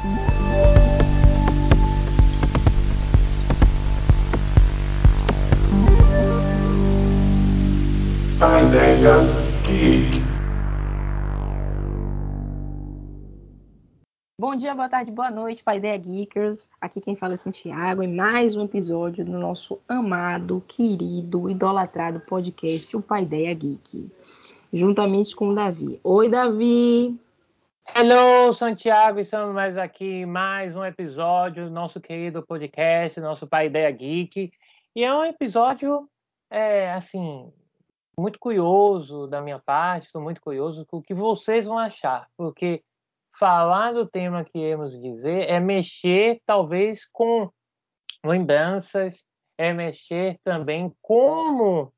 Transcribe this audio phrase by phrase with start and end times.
[0.00, 0.16] Ideia.
[14.40, 16.70] Bom dia, boa tarde, boa noite, Paideia Geekers.
[16.80, 22.96] Aqui quem fala é Santiago em mais um episódio do nosso amado, querido, idolatrado podcast,
[22.96, 24.10] o Paideia Geek.
[24.72, 26.00] Juntamente com o Davi.
[26.02, 27.20] Oi, Davi!
[27.94, 34.52] Hello, Santiago, estamos mais aqui, mais um episódio do nosso querido podcast, nosso Paideia Geek.
[34.94, 36.08] E é um episódio,
[36.48, 37.52] é, assim,
[38.16, 42.82] muito curioso da minha parte, estou muito curioso com o que vocês vão achar, porque
[43.38, 47.50] falar do tema que iremos dizer é mexer talvez com
[48.24, 49.26] lembranças,
[49.58, 51.92] é mexer também como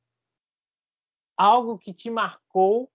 [1.37, 2.92] algo que te marcou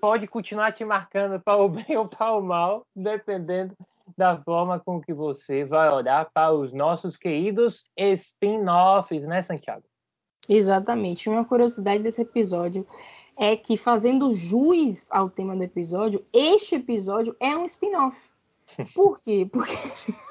[0.00, 3.76] pode continuar te marcando para o bem ou para o mal, dependendo
[4.16, 9.84] da forma com que você vai olhar para os nossos queridos spin-offs, né, Santiago?
[10.48, 11.28] Exatamente.
[11.28, 12.86] Uma curiosidade desse episódio
[13.36, 18.18] é que, fazendo jus ao tema do episódio, este episódio é um spin-off.
[18.94, 19.48] Por quê?
[19.50, 19.72] Porque.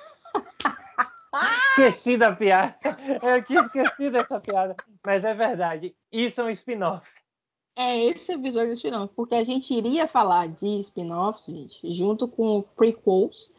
[1.70, 2.76] esqueci da piada.
[3.24, 4.76] Eu tinha esquecido dessa piada.
[5.06, 5.96] Mas é verdade.
[6.12, 7.10] Isso é um spin-off.
[7.82, 9.14] É esse episódio do spin-off.
[9.16, 13.50] Porque a gente iria falar de spin-offs, gente, junto com prequels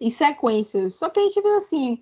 [0.00, 0.94] e sequências.
[0.94, 2.00] Só que a gente viu assim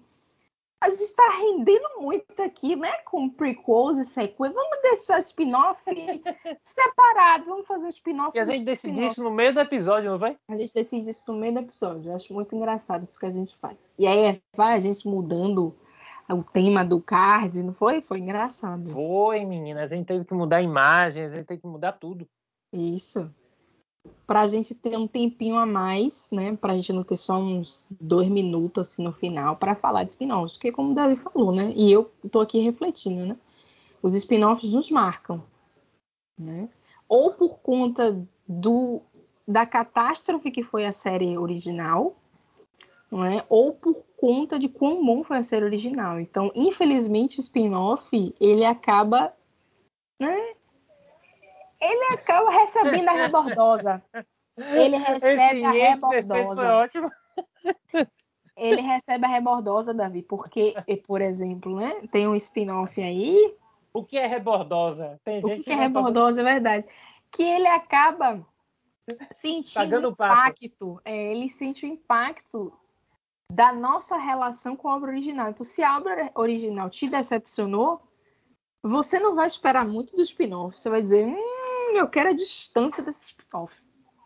[0.83, 2.91] a gente está rendendo muito aqui, né?
[3.05, 4.61] Com prequels e sequências.
[4.61, 5.81] Vamos deixar spin-off
[6.61, 7.45] separado.
[7.45, 8.37] Vamos fazer um spin-off.
[8.37, 10.37] E a gente decidiu isso no meio do episódio, não vai?
[10.49, 12.11] A gente decide isso no meio do episódio.
[12.11, 13.79] Eu acho muito engraçado isso que a gente faz.
[13.97, 15.73] E aí vai a gente mudando
[16.29, 18.01] o tema do card, não foi?
[18.01, 18.85] Foi engraçado.
[18.85, 18.93] Isso.
[18.93, 19.83] Foi, menina.
[19.83, 22.27] A gente teve que mudar a imagem, a gente teve que mudar tudo.
[22.73, 23.31] Isso
[24.27, 26.57] para a gente ter um tempinho a mais, né?
[26.57, 30.13] Para a gente não ter só uns dois minutos assim no final para falar de
[30.13, 31.73] spin-offs, porque como o Davi falou, né?
[31.75, 33.37] E eu tô aqui refletindo, né?
[34.03, 35.43] Os spin-offs nos marcam,
[36.39, 36.69] né?
[37.09, 39.03] Ou por conta do
[39.47, 42.17] da catástrofe que foi a série original,
[43.13, 43.45] não é?
[43.51, 46.19] Ou por conta de quão bom foi a série original.
[46.19, 49.35] Então, infelizmente, o spin-off ele acaba
[50.19, 50.35] né,
[51.79, 54.03] ele acaba recebendo a rebordosa.
[54.57, 56.75] Ele recebe a rebordosa.
[56.75, 57.11] ótimo.
[58.57, 60.75] Ele recebe a rebordosa, Davi, porque,
[61.07, 63.57] por exemplo, né, tem um spin-off aí.
[63.93, 65.21] O que é rebordosa?
[65.25, 66.87] Tem o que, que é rebordosa, é verdade.
[67.31, 68.47] Que ele acaba
[69.31, 71.01] sentindo o impacto.
[71.05, 72.73] É, ele sente o impacto
[73.53, 75.51] da nossa relação com a obra original.
[75.51, 78.01] Então, se a obra original te decepcionou,
[78.83, 80.79] você não vai esperar muito do spin-off.
[80.79, 83.75] Você vai dizer, hum, eu quero a distância desse spin-off.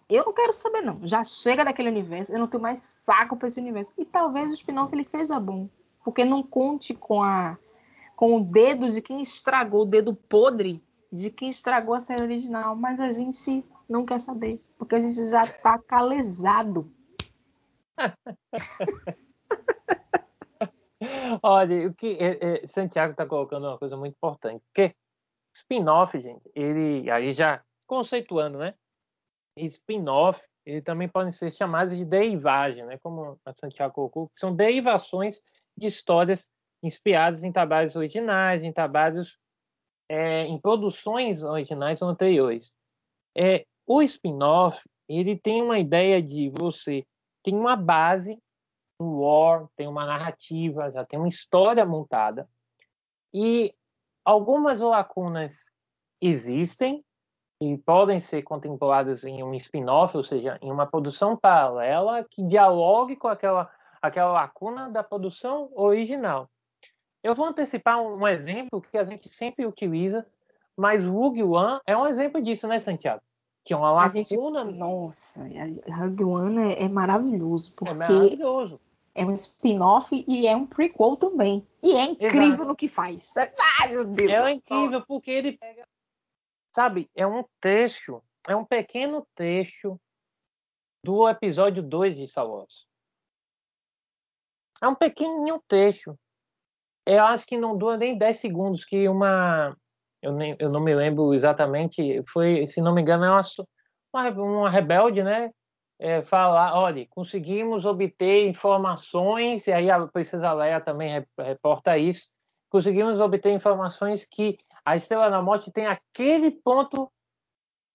[0.09, 1.01] Eu não quero saber, não.
[1.03, 3.93] Já chega daquele universo, eu não tenho mais saco para esse universo.
[3.99, 5.69] E talvez o spin-off ele seja bom.
[6.05, 7.59] Porque não conte com a
[8.15, 10.83] com o dedo de quem estragou, o dedo podre
[11.13, 12.77] de quem estragou a série original.
[12.77, 14.63] Mas a gente não quer saber.
[14.79, 16.91] Porque a gente já tá calejado.
[21.43, 24.63] Olha, o que é, é, Santiago está colocando uma coisa muito importante.
[24.73, 24.95] Porque
[25.55, 28.75] Spin-off, gente, ele aí já conceituando, né?
[29.57, 32.99] Spin-off, ele também podem ser chamados de derivagem, né?
[32.99, 35.43] Como a Santiago colocou, são derivações
[35.77, 36.49] de histórias
[36.83, 39.39] inspiradas em trabalhos originais, em trabalhos
[40.09, 42.75] é, em produções originais ou anteriores.
[43.37, 47.07] É, o spin-off ele tem uma ideia de você
[47.51, 48.39] tem uma base,
[49.01, 52.49] um lore, tem uma narrativa, já tem uma história montada
[53.33, 53.75] e
[54.27, 55.65] Algumas lacunas
[56.21, 57.01] existem
[57.63, 63.15] e podem ser contempladas em um spin-off, ou seja, em uma produção paralela que dialogue
[63.15, 63.71] com aquela,
[64.03, 66.51] aquela lacuna da produção original.
[67.23, 70.27] Eu vou antecipar um, exemplo que a gente sempre utiliza,
[70.77, 73.23] mas Rogue One é um exemplo disso, né, Santiago?
[73.67, 74.65] Que é uma lacuna.
[74.65, 75.41] Gente, nossa,
[75.91, 78.81] Rogue One é, é maravilhoso, porque é maravilhoso
[79.17, 81.67] é um spin-off e é um prequel também.
[81.83, 82.69] E é incrível Exato.
[82.69, 83.33] no que faz.
[83.81, 84.31] Ai, meu Deus.
[84.31, 85.89] É incrível porque ele pega.
[86.71, 89.99] Sabe, é um trecho, é um pequeno trecho
[91.03, 92.87] do episódio 2 de Star Wars.
[94.83, 96.19] É um pequenininho trecho.
[97.07, 99.75] Eu acho que não dura nem 10 segundos que uma.
[100.27, 102.23] Eu, nem, eu não me lembro exatamente.
[102.29, 105.51] Foi, se não me engano, é uma, uma, rebelde, né?
[105.99, 112.29] é, falar, olha, conseguimos obter informações, e aí a Princesa Leia também reporta isso,
[112.71, 117.11] conseguimos obter informações que a Estrela da Morte tem aquele ponto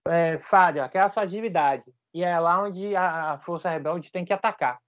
[0.07, 1.83] é, falho, aquela fragilidade,
[2.13, 4.79] e é lá onde a, a Força Rebelde tem que atacar.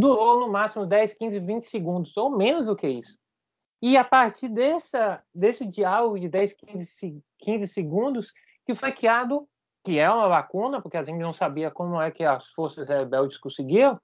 [0.00, 3.18] durou no máximo 10, 15, 20 segundos, ou menos do que isso.
[3.82, 8.32] E a partir dessa, desse diálogo de 10, 15, 15 segundos,
[8.66, 9.48] que foi criado,
[9.82, 13.38] que é uma lacuna, porque a gente não sabia como é que as forças rebeldes
[13.38, 13.98] conseguiam,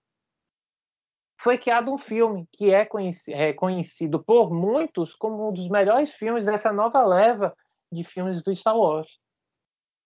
[1.39, 2.89] foi criado um filme que é
[3.29, 7.55] reconhecido por muitos como um dos melhores filmes dessa nova leva
[7.93, 9.19] de filmes do Star Wars.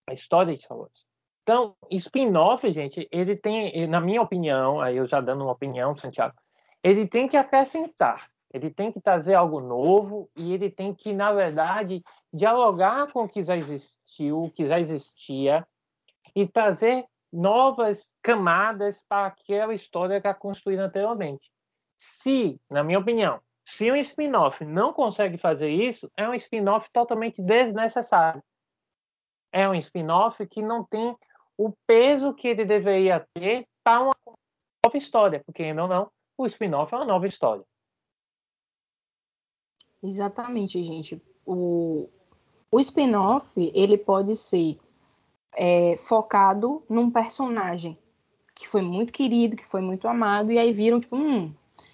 [0.09, 1.05] A história de Star Wars.
[1.43, 6.35] Então, spin-off, gente, ele tem, na minha opinião, aí eu já dando uma opinião, Santiago,
[6.83, 11.31] ele tem que acrescentar, ele tem que trazer algo novo e ele tem que, na
[11.31, 12.03] verdade,
[12.33, 15.65] dialogar com o que já existiu, o que já existia
[16.35, 21.49] e trazer novas camadas para aquela história que é construída anteriormente.
[21.97, 27.41] Se, na minha opinião, se um spin-off não consegue fazer isso, é um spin-off totalmente
[27.41, 28.43] desnecessário.
[29.51, 31.15] É um spin-off que não tem
[31.57, 34.15] o peso que ele deveria ter para uma
[34.85, 37.63] nova história, porque ainda não, o spin-off é uma nova história.
[40.03, 41.21] Exatamente, gente.
[41.45, 42.09] O,
[42.71, 44.79] o spin-off ele pode ser
[45.55, 47.97] é, focado num personagem
[48.55, 51.51] que foi muito querido, que foi muito amado, e aí viram, tipo, hum,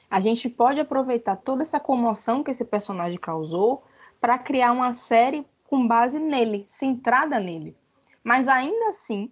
[0.09, 3.83] a gente pode aproveitar toda essa comoção que esse personagem causou
[4.19, 7.75] para criar uma série com base nele, centrada nele.
[8.24, 9.31] Mas ainda assim,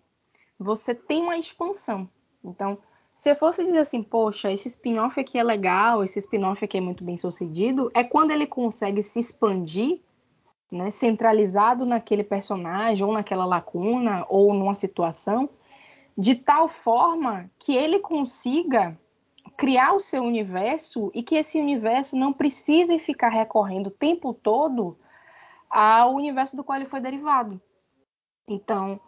[0.58, 2.10] você tem uma expansão.
[2.44, 2.78] Então,
[3.26, 6.80] se eu fosse dizer assim, poxa, esse spin-off aqui é legal, esse spin-off aqui é
[6.80, 10.00] muito bem sucedido, é quando ele consegue se expandir,
[10.72, 15.50] né, centralizado naquele personagem, ou naquela lacuna, ou numa situação,
[16.16, 18.96] de tal forma que ele consiga
[19.58, 25.00] criar o seu universo e que esse universo não precise ficar recorrendo o tempo todo
[25.68, 27.60] ao universo do qual ele foi derivado.
[28.48, 29.00] Então,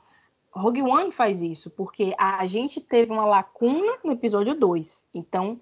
[0.51, 5.07] Rogue One faz isso, porque a gente teve uma lacuna no episódio 2.
[5.13, 5.61] Então,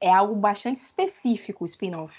[0.00, 2.14] é algo bastante específico o spin-off.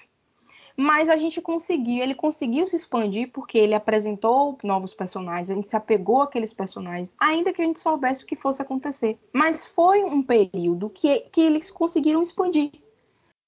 [0.77, 5.67] Mas a gente conseguiu, ele conseguiu se expandir porque ele apresentou novos personagens, a gente
[5.67, 9.17] se apegou àqueles personagens, ainda que a gente soubesse o que fosse acontecer.
[9.31, 12.71] Mas foi um período que, que eles conseguiram expandir.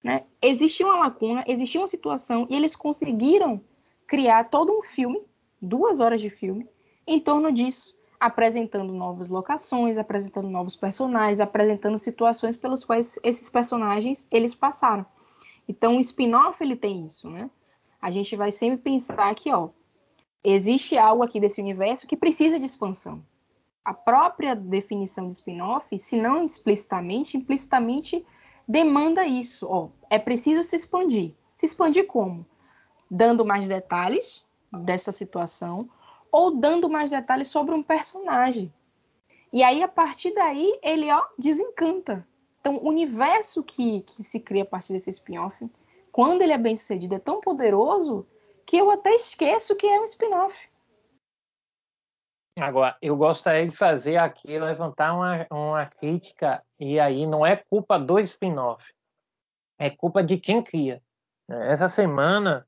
[0.01, 0.23] Né?
[0.41, 3.59] Existia uma lacuna, existia uma situação, e eles conseguiram
[4.05, 5.21] criar todo um filme,
[5.61, 6.65] duas horas de filme,
[7.05, 14.27] em torno disso apresentando novas locações, apresentando novos personagens, apresentando situações pelas quais esses personagens
[14.31, 15.05] eles passaram.
[15.67, 17.49] Então o spin-off ele tem isso, né?
[18.01, 19.69] A gente vai sempre pensar que, ó,
[20.43, 23.23] existe algo aqui desse universo que precisa de expansão.
[23.83, 28.25] A própria definição de spin-off, se não explicitamente, implicitamente
[28.67, 31.33] demanda isso, ó, é preciso se expandir.
[31.55, 32.45] Se expandir como?
[33.09, 35.89] Dando mais detalhes dessa situação,
[36.31, 38.73] ou dando mais detalhes sobre um personagem.
[39.51, 42.27] E aí, a partir daí, ele ó, desencanta.
[42.59, 45.55] Então, o universo que, que se cria a partir desse spin-off,
[46.11, 48.27] quando ele é bem sucedido, é tão poderoso
[48.65, 50.53] que eu até esqueço que é um spin-off.
[52.59, 57.99] Agora, eu gostaria de fazer aqui, levantar uma, uma crítica, e aí não é culpa
[57.99, 58.83] do spin-off,
[59.77, 61.01] é culpa de quem cria.
[61.47, 62.67] Essa semana,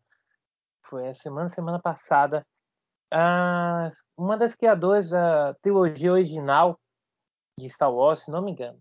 [0.83, 2.45] foi a semana, semana passada,
[3.11, 6.79] a, uma das criadoras da trilogia original
[7.57, 8.79] de Star Wars, se não me engano,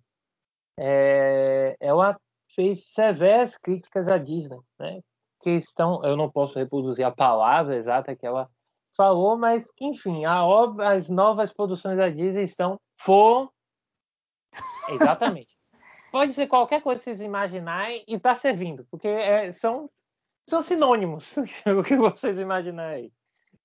[0.79, 2.19] é, ela
[2.55, 5.01] fez severas críticas à Disney, né?
[5.41, 8.49] Que estão, eu não posso reproduzir a palavra exata que ela
[8.97, 13.51] falou, mas enfim, obra, as novas produções da Disney estão foram
[14.89, 15.57] exatamente.
[16.11, 19.91] Pode ser qualquer coisa que vocês imaginarem e está servindo, porque é, são
[20.49, 23.13] são sinônimos o que vocês imaginarem aí,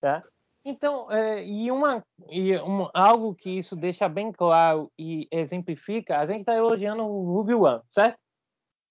[0.01, 0.23] tá?
[0.65, 6.25] Então, é, e, uma, e uma, algo que isso deixa bem claro e exemplifica, a
[6.25, 8.17] gente está elogiando o Ruby One, certo?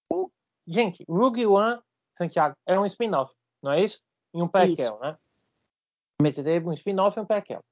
[0.07, 0.29] O,
[0.67, 1.81] gente, Ruby One,
[2.15, 3.99] Santiago, é um spin-off, não é isso?
[4.35, 5.17] E um prequel, né?
[6.21, 7.63] Mas teve um spin-off e um prequel.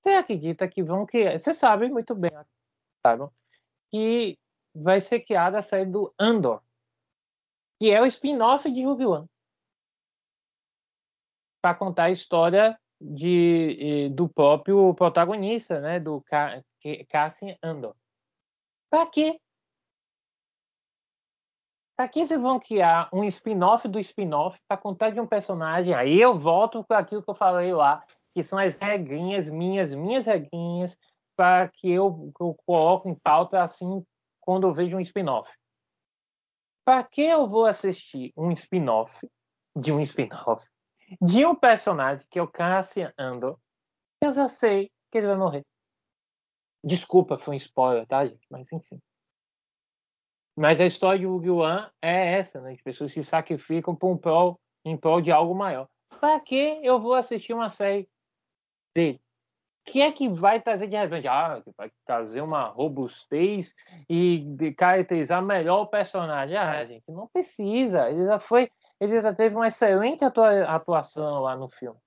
[0.00, 1.38] Você acredita que vão criar...
[1.38, 2.30] Você sabe muito bem,
[3.02, 3.28] sabe?
[3.90, 4.38] Que
[4.74, 6.62] vai ser criada a série do Andor,
[7.78, 9.28] que é o spin-off de Ruby One.
[11.62, 16.24] Para contar a história de, do próprio protagonista, né, do
[17.08, 17.94] Cassian Andor.
[18.90, 19.38] Para quê?
[21.96, 25.94] Para que vocês vão criar um spin-off do spin-off para contar de um personagem?
[25.94, 30.26] Aí eu volto para aquilo que eu falei lá, que são as regrinhas minhas, minhas
[30.26, 30.98] regrinhas,
[31.36, 34.04] para que eu, que eu coloco em pauta assim
[34.40, 35.50] quando eu vejo um spin-off.
[36.84, 39.28] Para que eu vou assistir um spin-off
[39.76, 40.66] de um spin-off
[41.20, 43.58] de um personagem que é o Cassian Andor,
[44.20, 45.64] eu já sei que ele vai morrer.
[46.82, 48.46] Desculpa, foi um spoiler, tá, gente?
[48.50, 49.00] Mas enfim.
[50.56, 51.90] Mas a história de Yu-Gi-Oh!
[52.00, 52.72] é essa, né?
[52.72, 55.88] As pessoas se sacrificam por um prol, em prol de algo maior.
[56.20, 58.08] Para que eu vou assistir uma série
[58.94, 59.20] dele?
[59.86, 61.28] O que é que vai trazer de revenge?
[61.28, 63.74] Ah, vai trazer uma robustez
[64.08, 66.56] e caracterizar melhor o personagem.
[66.56, 68.08] Ah, gente, não precisa.
[68.08, 68.70] Ele já foi,
[69.00, 71.98] ele já teve uma excelente atuação lá no filme.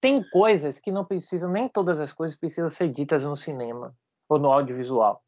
[0.00, 3.94] Tem coisas que não precisam, nem todas as coisas precisam ser ditas no cinema
[4.28, 5.22] ou no audiovisual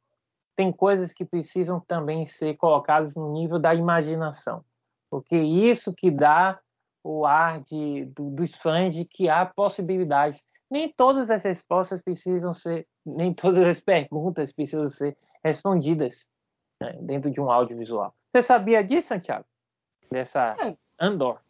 [0.61, 4.63] tem coisas que precisam também ser colocadas no nível da imaginação,
[5.11, 6.61] porque isso que dá
[7.03, 10.45] o ar de, do, dos fãs de que há possibilidades.
[10.71, 16.29] Nem todas as respostas precisam ser, nem todas as perguntas precisam ser respondidas
[16.79, 18.13] né, dentro de um audiovisual.
[18.31, 19.47] Você sabia disso, Santiago?
[20.11, 20.77] Dessa é.
[20.99, 21.41] Andor?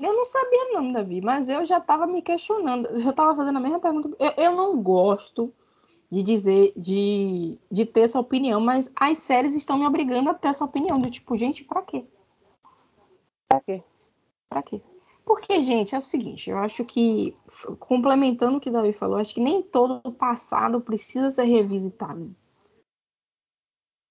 [0.00, 3.60] Eu não sabia não, Davi, mas eu já estava me questionando, já estava fazendo a
[3.60, 4.16] mesma pergunta.
[4.18, 5.52] Eu, eu não gosto
[6.10, 10.48] de dizer, de, de ter essa opinião, mas as séries estão me obrigando a ter
[10.48, 11.00] essa opinião.
[11.00, 12.04] De tipo, gente, pra quê?
[13.48, 13.82] Pra quê?
[14.48, 14.82] Pra quê?
[15.24, 17.36] Porque, gente, é o seguinte, eu acho que,
[17.78, 22.34] complementando o que o Davi falou, acho que nem todo o passado precisa ser revisitado.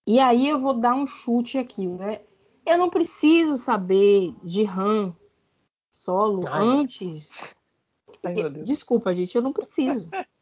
[0.07, 2.21] E aí eu vou dar um chute aqui, né?
[2.65, 5.15] Eu não preciso saber de Han
[5.89, 7.31] solo Ai, antes.
[8.23, 10.09] Ai, Desculpa, gente, eu não preciso.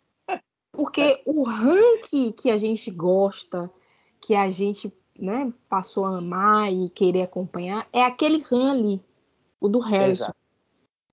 [0.71, 3.71] Porque o ranking que a gente gosta,
[4.21, 9.05] que a gente né, passou a amar e querer acompanhar, é aquele RAM ali,
[9.59, 10.25] o do Harrison.
[10.25, 10.37] Exato.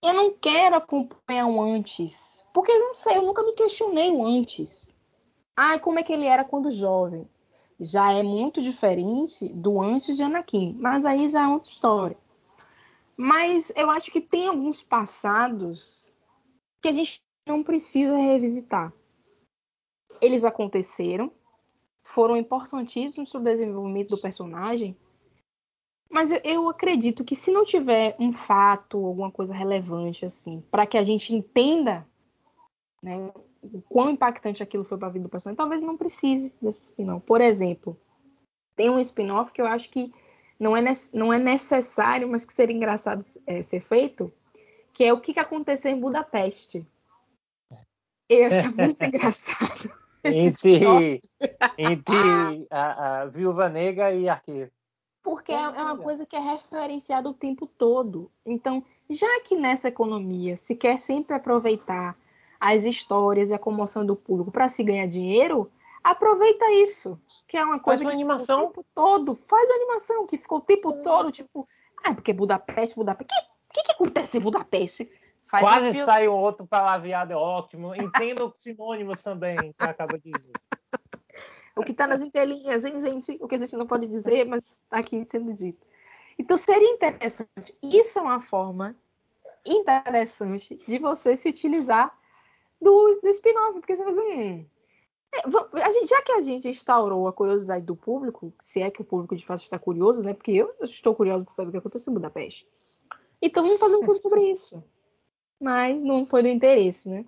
[0.02, 2.44] Eu não quero acompanhar o antes.
[2.52, 4.94] Porque não sei, eu nunca me questionei o antes.
[5.56, 7.26] Ah, como é que ele era quando jovem?
[7.80, 10.76] Já é muito diferente do antes de Anakin.
[10.78, 12.16] Mas aí já é outra história.
[13.16, 16.12] Mas eu acho que tem alguns passados
[16.82, 18.92] que a gente não precisa revisitar
[20.20, 21.30] eles aconteceram,
[22.02, 24.96] foram importantíssimos para o desenvolvimento do personagem,
[26.10, 30.96] mas eu, acredito que se não tiver um fato, alguma coisa relevante assim, para que
[30.96, 32.06] a gente entenda
[33.02, 33.32] né,
[33.72, 37.24] o quão impactante aquilo foi para a vida do personagem, talvez não precise desse spin-off.
[37.24, 37.98] Por exemplo,
[38.76, 40.12] tem um spin-off que eu acho que
[40.58, 44.32] não é, não é necessário, mas que seria engraçado é, ser feito,
[44.92, 46.86] que é o que, que aconteceu em Budapeste.
[48.28, 49.92] Eu acho muito engraçado
[50.24, 51.20] entre,
[51.78, 54.70] entre a, a Viúva Negra e Arqueiro.
[55.22, 58.30] Porque é, é uma coisa que é referenciada o tempo todo.
[58.44, 62.14] Então, já que nessa economia se quer sempre aproveitar
[62.60, 65.70] as histórias e a comoção do público para se ganhar dinheiro,
[66.02, 67.20] aproveita isso.
[67.46, 68.64] Que é uma coisa Faz uma que animação.
[68.64, 69.34] o tempo todo.
[69.34, 71.68] Faz uma animação que ficou o tempo todo, tipo,
[72.04, 73.32] ah, porque Budapeste, Budapeste.
[73.32, 75.10] O que, que, que acontece em Budapeste?
[75.50, 77.94] Faz Quase um sai um outro palavreado, é ótimo.
[77.94, 80.52] Entenda os sinônimos também, que acaba de dizer.
[81.76, 83.38] o que está nas entrelinhas, hein, gente?
[83.40, 85.86] O que a gente não pode dizer, mas está aqui sendo dito.
[86.38, 87.74] Então seria interessante.
[87.82, 88.96] Isso é uma forma
[89.64, 92.12] interessante de você se utilizar
[92.84, 94.66] do, do spin-off, porque você vai dizer, hum,
[95.78, 99.04] é, gente, já que a gente instaurou a curiosidade do público, se é que o
[99.04, 100.32] público de fato está curioso, né?
[100.32, 102.68] Porque eu estou curioso para saber o que aconteceu em Budapeste.
[103.42, 104.82] Então vamos fazer um filme sobre isso
[105.64, 107.24] mas não foi do interesse, né?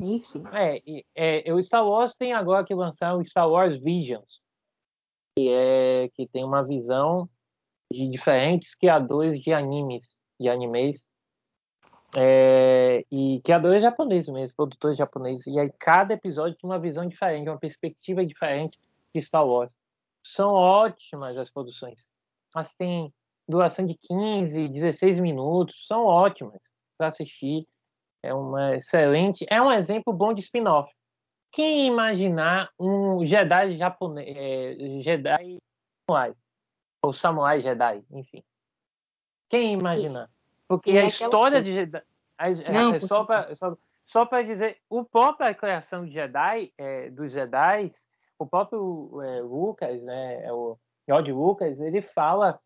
[0.00, 0.42] Enfim.
[0.52, 4.40] É, é, o Star Wars tem agora que lançar o Star Wars Visions,
[5.36, 7.28] que é que tem uma visão
[7.92, 11.04] de diferentes criadores de animes, de animes,
[12.16, 17.48] é, e criadores japoneses mesmo, produtores japoneses, e aí cada episódio tem uma visão diferente,
[17.48, 18.78] uma perspectiva diferente
[19.14, 19.70] de Star Wars.
[20.24, 22.08] São ótimas as produções.
[22.54, 23.12] Mas tem
[23.48, 26.60] duração de 15, 16 minutos, são ótimas
[26.96, 27.66] para assistir.
[28.22, 30.90] É uma excelente, é um exemplo bom de spin-off.
[31.52, 35.58] Quem imaginar um Jedi japonês, é, Jedi
[36.08, 36.34] samurai,
[37.02, 38.42] ou samurai Jedi, enfim.
[39.50, 40.26] Quem imaginar?
[40.68, 42.02] Porque e a é história de Jedi,
[42.72, 47.32] Não, é, só para só, só para dizer, o própria criação de Jedi, é, dos
[47.32, 47.90] Jedi,
[48.38, 52.60] o próprio é, Lucas, né, é o George Lucas, ele fala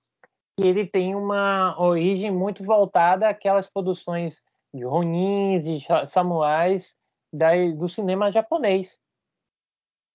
[0.57, 6.97] que ele tem uma origem muito voltada àquelas produções de Ronins e samurais
[7.33, 8.99] da, do cinema japonês,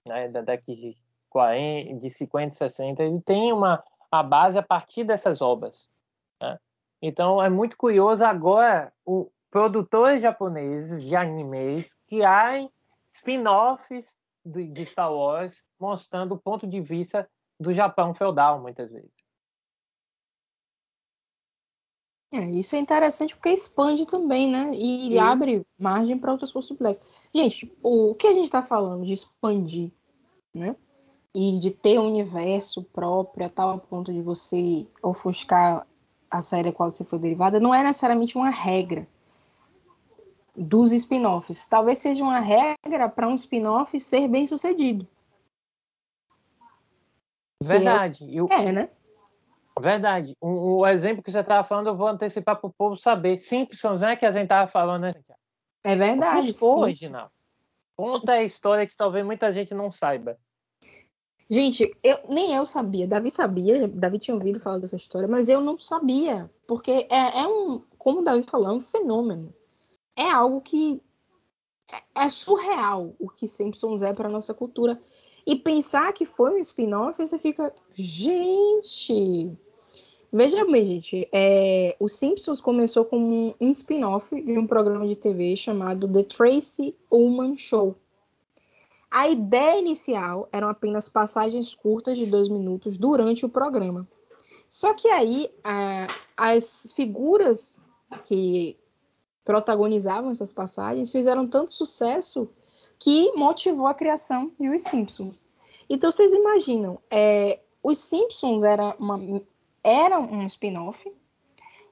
[0.08, 0.98] né, da década de,
[1.30, 3.04] 40, de 50, 60.
[3.04, 5.90] Ele tem uma a base a partir dessas obras.
[6.42, 6.60] Né?
[7.06, 12.72] Então é muito curioso agora o produtores japoneses de animes criarem
[13.16, 17.30] spin-offs de Star Wars mostrando o ponto de vista
[17.60, 19.12] do Japão feudal muitas vezes.
[22.32, 24.72] É, isso é interessante porque expande também, né?
[24.74, 27.00] E abre margem para outras possibilidades.
[27.36, 29.92] Gente, o que a gente está falando de expandir,
[30.54, 30.76] né?
[31.36, 35.88] e de ter um universo próprio a tal ponto de você ofuscar
[36.34, 39.08] a série a qual você foi derivada, não é necessariamente uma regra
[40.56, 41.68] dos spin-offs.
[41.68, 45.08] Talvez seja uma regra para um spin-off ser bem sucedido.
[47.63, 48.24] Verdade.
[48.25, 48.48] É, eu...
[48.50, 48.90] é, né?
[49.80, 50.36] Verdade.
[50.42, 53.38] O, o, exemplo que você estava falando, eu vou antecipar para o povo saber.
[53.38, 54.16] Simpsons, né?
[54.16, 55.13] Que a gente estava falando, né?
[55.84, 56.52] É verdade.
[56.62, 57.30] O original.
[57.96, 60.38] Conta a história que talvez muita gente não saiba.
[61.54, 63.06] Gente, eu, nem eu sabia.
[63.06, 66.50] Davi sabia, Davi tinha ouvido falar dessa história, mas eu não sabia.
[66.66, 69.54] Porque é, é um, como o Davi falou, é um fenômeno.
[70.18, 71.00] É algo que
[71.92, 75.00] é, é surreal o que Simpsons é para nossa cultura.
[75.46, 79.56] E pensar que foi um spin-off, você fica, gente.
[80.32, 85.56] Veja bem, gente, é, o Simpsons começou como um spin-off de um programa de TV
[85.56, 87.96] chamado The Tracy Ullman Show.
[89.13, 94.08] A ideia inicial eram apenas passagens curtas de dois minutos durante o programa.
[94.67, 97.79] Só que aí a, as figuras
[98.27, 98.75] que
[99.46, 102.50] protagonizavam essas passagens fizeram tanto sucesso
[102.98, 105.48] que motivou a criação de Os Simpsons.
[105.88, 109.43] Então vocês imaginam, é, Os Simpsons era, uma,
[109.84, 111.00] era um spin-off,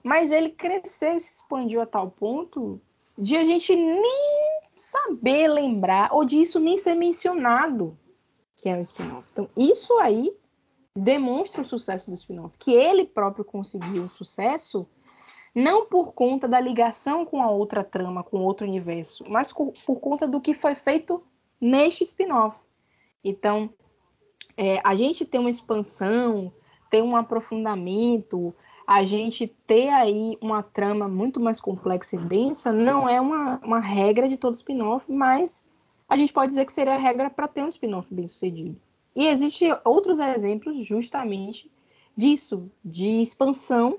[0.01, 2.81] mas ele cresceu e se expandiu a tal ponto
[3.15, 4.50] de a gente nem
[4.91, 7.97] saber lembrar, ou disso nem ser mencionado
[8.61, 9.27] que é um spin-off.
[9.31, 10.31] Então, isso aí
[10.95, 14.87] demonstra o sucesso do spin-off, que ele próprio conseguiu o sucesso
[15.53, 20.27] não por conta da ligação com a outra trama, com outro universo, mas por conta
[20.27, 21.21] do que foi feito
[21.59, 22.57] neste spin-off.
[23.23, 23.69] Então,
[24.55, 26.53] é, a gente tem uma expansão,
[26.89, 28.53] tem um aprofundamento,
[28.91, 33.79] a gente ter aí uma trama muito mais complexa e densa não é uma, uma
[33.79, 35.63] regra de todo spin-off, mas
[36.09, 38.77] a gente pode dizer que seria a regra para ter um spin-off bem sucedido.
[39.15, 41.71] E existem outros exemplos justamente
[42.17, 43.97] disso, de expansão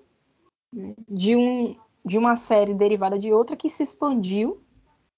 [0.71, 1.75] né, de, um,
[2.05, 4.61] de uma série derivada de outra que se expandiu,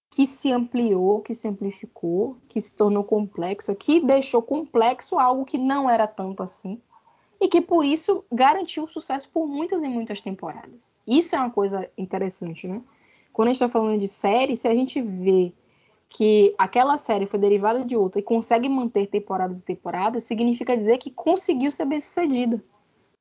[0.08, 5.58] que se ampliou, que se amplificou, que se tornou complexa, que deixou complexo algo que
[5.58, 6.80] não era tanto assim
[7.44, 10.96] e que por isso garantiu sucesso por muitas e muitas temporadas.
[11.06, 12.80] Isso é uma coisa interessante, né?
[13.34, 15.52] Quando a gente está falando de série, se a gente vê
[16.08, 20.96] que aquela série foi derivada de outra e consegue manter temporadas e temporadas, significa dizer
[20.96, 22.64] que conseguiu ser bem sucedida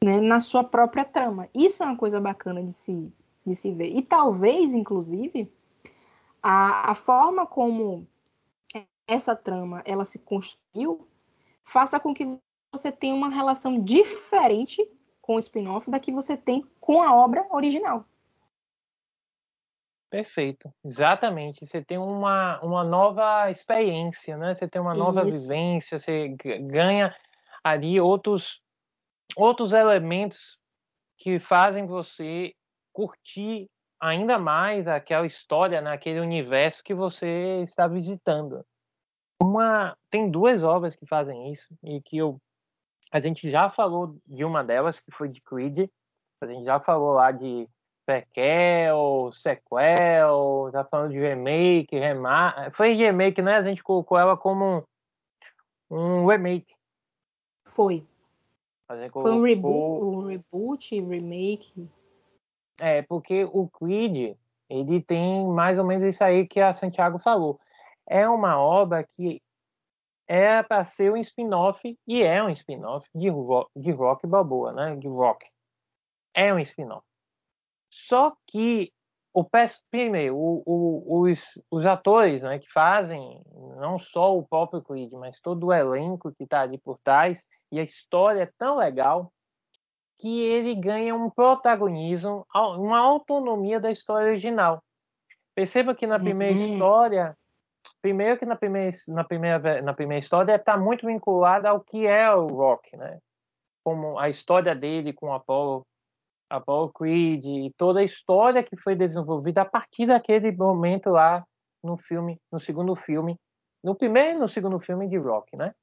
[0.02, 1.50] né, na sua própria trama.
[1.54, 3.14] Isso é uma coisa bacana de se,
[3.46, 3.94] de se ver.
[3.94, 5.52] E talvez, inclusive,
[6.42, 8.08] a, a forma como
[9.06, 11.06] essa trama ela se construiu
[11.66, 12.38] faça com que
[12.74, 14.86] você tenha uma relação diferente
[15.22, 18.06] com o spin-off da que você tem com a obra original.
[20.10, 21.66] Perfeito, exatamente.
[21.66, 24.54] Você tem uma, uma nova experiência, né?
[24.54, 25.48] Você tem uma nova Isso.
[25.48, 27.16] vivência, você ganha
[27.64, 28.62] ali outros
[29.36, 30.60] outros elementos
[31.18, 32.54] que fazem você
[32.92, 33.68] curtir
[34.00, 38.64] ainda mais aquela história, naquele né, universo que você está visitando.
[39.42, 42.40] Uma, tem duas obras que fazem isso e que eu,
[43.14, 45.88] a gente já falou de uma delas que foi de Creed,
[46.42, 47.70] a gente já falou lá de
[48.08, 53.56] prequel, sequel, já falando de remake, remake, foi remake, né?
[53.56, 54.84] A gente colocou ela como
[55.92, 56.74] um remake.
[57.68, 58.04] Foi.
[59.12, 61.88] Foi um reboot, um reboot, remake.
[62.82, 64.36] É, porque o Creed,
[64.68, 67.60] ele tem mais ou menos isso aí que a Santiago falou.
[68.08, 69.40] É uma obra que
[70.28, 74.96] é para ser um spin-off, e é um spin-off de, rock, de Rock Balboa, né?
[74.96, 75.46] De Rock.
[76.34, 77.06] É um spin-off.
[77.90, 78.92] Só que
[79.34, 79.44] o
[79.90, 83.42] primeiro, o, o, os, os atores né, que fazem
[83.78, 87.80] não só o próprio Creed, mas todo o elenco que está ali por trás, e
[87.80, 89.34] a história é tão legal
[90.20, 94.84] que ele ganha um protagonismo, uma autonomia da história original.
[95.56, 96.74] Perceba que na primeira uhum.
[96.74, 97.38] história,
[98.04, 102.30] primeiro que na primeira, na primeira, na primeira história está muito vinculada ao que é
[102.36, 103.18] o rock, né?
[103.82, 105.88] Como a história dele com Apollo
[106.50, 111.44] Apollo Creed e toda a história que foi desenvolvida a partir daquele momento lá
[111.82, 113.40] no filme, no segundo filme,
[113.84, 115.74] no primeiro e no segundo filme de Rock, né?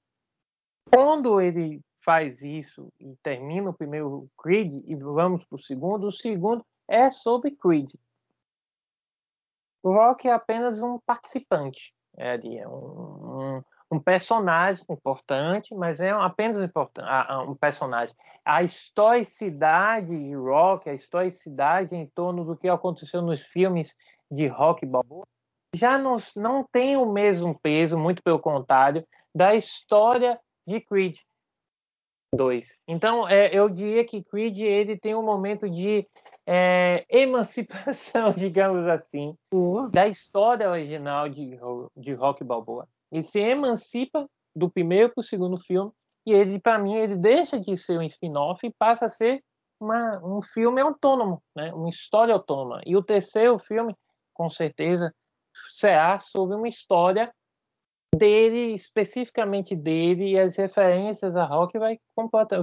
[0.95, 6.13] Quando ele faz isso e termina o primeiro Creed e vamos para o segundo, o
[6.13, 7.91] segundo é sobre Creed.
[9.83, 16.11] O Rock é apenas um participante, é é um, um um personagem importante, mas é
[16.11, 16.71] apenas
[17.47, 18.15] um personagem.
[18.45, 23.97] A historicidade de rock, a historicidade em torno do que aconteceu nos filmes
[24.31, 25.27] de rock balboa,
[25.75, 31.17] já não, não tem o mesmo peso, muito pelo contrário, da história de Creed
[32.35, 32.81] 2.
[32.87, 36.07] Então, é, eu diria que Creed ele tem um momento de
[36.53, 39.37] é, emancipação, digamos assim,
[39.93, 41.57] da história original de,
[41.97, 42.89] de Rock Balboa.
[43.13, 45.93] Ele se emancipa do primeiro para o segundo filme
[46.27, 49.41] e ele, para mim, ele deixa de ser um spin-off e passa a ser
[49.79, 51.73] uma, um filme autônomo, né?
[51.73, 52.81] uma história autônoma.
[52.85, 53.95] E o terceiro filme,
[54.35, 55.15] com certeza,
[55.71, 57.33] será sobre uma história
[58.13, 61.97] dele, especificamente dele, e as referências a rock vai,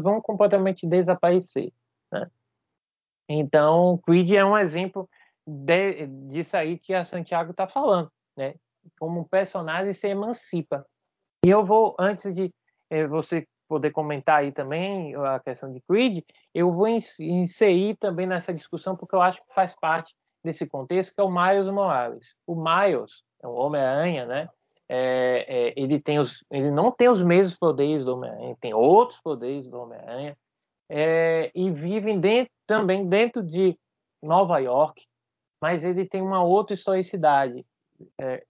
[0.03, 1.71] vão completamente desaparecer.
[3.29, 5.09] Então, Creed é um exemplo
[5.45, 8.55] de, disso aí que a Santiago está falando, né?
[8.99, 10.85] Como um personagem se emancipa.
[11.45, 12.53] E eu vou, antes de
[12.89, 18.53] eh, você poder comentar aí também a questão de Creed, eu vou inserir também nessa
[18.53, 22.35] discussão, porque eu acho que faz parte desse contexto, que é o Miles Morales.
[22.45, 24.49] O Miles é um Homem-Aranha, né?
[24.89, 29.19] É, é, ele, tem os, ele não tem os mesmos poderes do Homem-Aranha, tem outros
[29.19, 30.37] poderes do Homem-Aranha,
[30.89, 33.77] é, e vive dentro, também dentro de
[34.21, 35.03] Nova York,
[35.61, 37.65] mas ele tem uma outra historicidade.
[38.19, 38.43] É,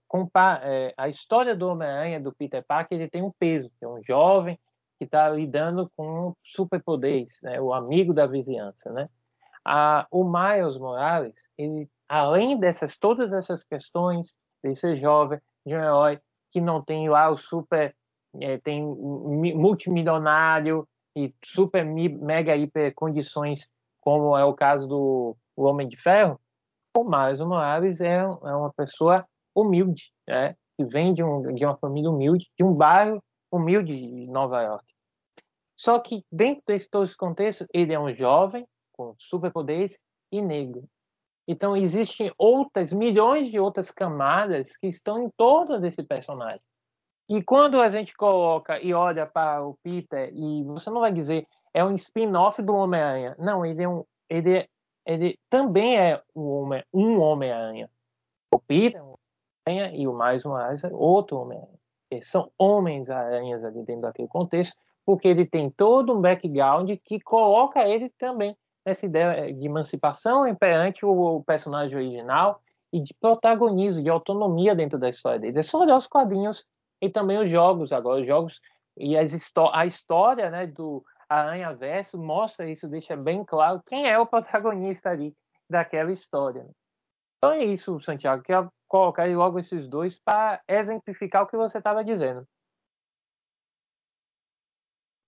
[0.62, 4.58] é, a história do Homem-Aranha, do Peter Parker, ele tem um peso, é um jovem
[4.98, 7.60] que está lidando com superpoderes, né?
[7.60, 9.08] o amigo da vizinhança, né?
[9.64, 15.78] A, o Miles Morales, ele, além dessas todas essas questões de ser jovem, de um
[15.78, 16.18] herói
[16.50, 17.94] que não tem lá o super,
[18.40, 20.86] é, tem multimilionário
[21.24, 23.68] e super mega hiper condições,
[24.00, 26.40] como é o caso do o Homem de Ferro,
[26.96, 30.54] o Miles Morales é, é uma pessoa humilde, né?
[30.76, 34.84] que vem de, um, de uma família humilde, de um bairro humilde de Nova York.
[35.76, 39.98] Só que dentro desse todo esse contexto, ele é um jovem com superpoderes
[40.30, 40.84] e negro.
[41.48, 46.60] Então existem outras milhões de outras camadas que estão em torno desse personagem.
[47.28, 51.46] E quando a gente coloca e olha para o Peter e você não vai dizer
[51.74, 53.36] é um spin-off do Homem-Aranha.
[53.38, 54.68] Não, ele é um ele
[55.04, 57.90] ele também é um homem um Homem-Aranha.
[58.54, 59.14] O Peter é um
[59.66, 61.78] Homem-Aranha e o mais um é outro Homem-Aranha.
[62.22, 68.10] São homens-aranhas ali dentro daquele contexto porque ele tem todo um background que coloca ele
[68.18, 72.60] também nessa ideia de emancipação perante o personagem original
[72.92, 75.58] e de protagonismo, de autonomia dentro da história dele.
[75.58, 76.64] É só olhar os quadrinhos
[77.00, 78.60] e também os jogos agora, os jogos
[78.96, 79.32] e as,
[79.72, 85.10] a história né, do Aranha Verso mostra isso, deixa bem claro quem é o protagonista
[85.10, 85.34] ali
[85.70, 86.64] daquela história.
[86.64, 86.70] Né?
[87.36, 88.52] Então é isso, Santiago, que
[88.88, 92.46] colocar logo esses dois para exemplificar o que você estava dizendo.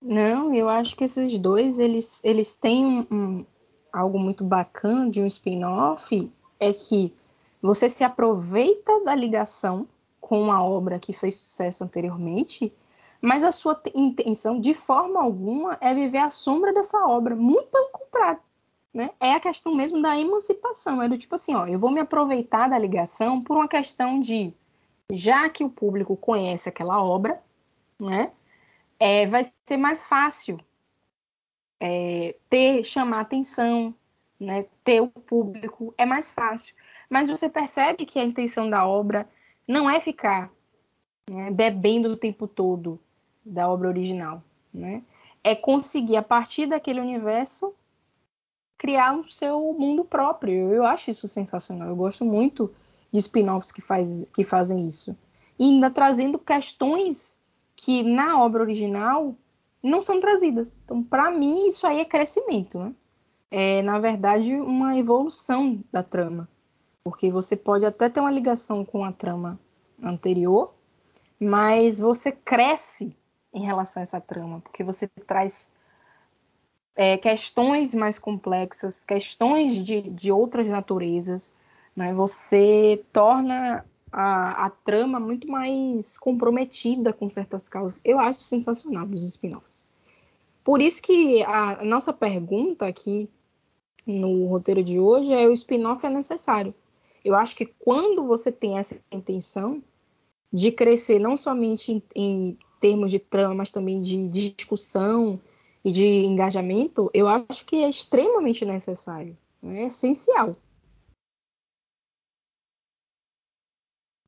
[0.01, 3.45] Não, eu acho que esses dois, eles, eles têm um,
[3.93, 7.15] algo muito bacana de um spin-off, é que
[7.61, 9.87] você se aproveita da ligação
[10.31, 12.73] com a obra que fez sucesso anteriormente,
[13.21, 17.35] mas a sua intenção, de forma alguma, é viver à sombra dessa obra.
[17.35, 18.39] Muito pelo contrário.
[18.93, 19.09] Né?
[19.19, 21.03] É a questão mesmo da emancipação.
[21.03, 24.53] É do tipo assim, ó, eu vou me aproveitar da ligação por uma questão de,
[25.11, 27.43] já que o público conhece aquela obra,
[27.99, 28.31] né?
[28.97, 30.57] é, vai ser mais fácil
[31.77, 33.93] é, ter, chamar atenção,
[34.39, 36.73] né, ter o público, é mais fácil.
[37.09, 39.27] Mas você percebe que a intenção da obra
[39.67, 40.51] não é ficar
[41.29, 42.99] né, bebendo o tempo todo
[43.45, 44.43] da obra original,
[44.73, 45.03] né?
[45.43, 47.73] É conseguir, a partir daquele universo,
[48.77, 50.71] criar o seu mundo próprio.
[50.71, 51.87] Eu acho isso sensacional.
[51.89, 52.71] Eu gosto muito
[53.11, 55.15] de spin-offs que, faz, que fazem isso.
[55.57, 57.39] E ainda trazendo questões
[57.75, 59.35] que na obra original
[59.83, 60.75] não são trazidas.
[60.85, 62.93] Então, para mim, isso aí é crescimento, né?
[63.49, 66.47] É, na verdade, uma evolução da trama.
[67.03, 69.59] Porque você pode até ter uma ligação com a trama
[70.01, 70.73] anterior,
[71.39, 73.15] mas você cresce
[73.53, 75.71] em relação a essa trama, porque você traz
[76.95, 81.51] é, questões mais complexas, questões de, de outras naturezas,
[81.95, 82.13] né?
[82.13, 87.99] você torna a, a trama muito mais comprometida com certas causas.
[88.03, 89.87] Eu acho sensacional dos spin-offs.
[90.63, 93.27] Por isso que a nossa pergunta aqui
[94.05, 96.73] no roteiro de hoje é o spin-off é necessário.
[97.23, 99.83] Eu acho que quando você tem essa intenção
[100.51, 105.39] de crescer não somente em, em termos de trama, mas também de, de discussão
[105.83, 110.55] e de engajamento, eu acho que é extremamente necessário, é essencial.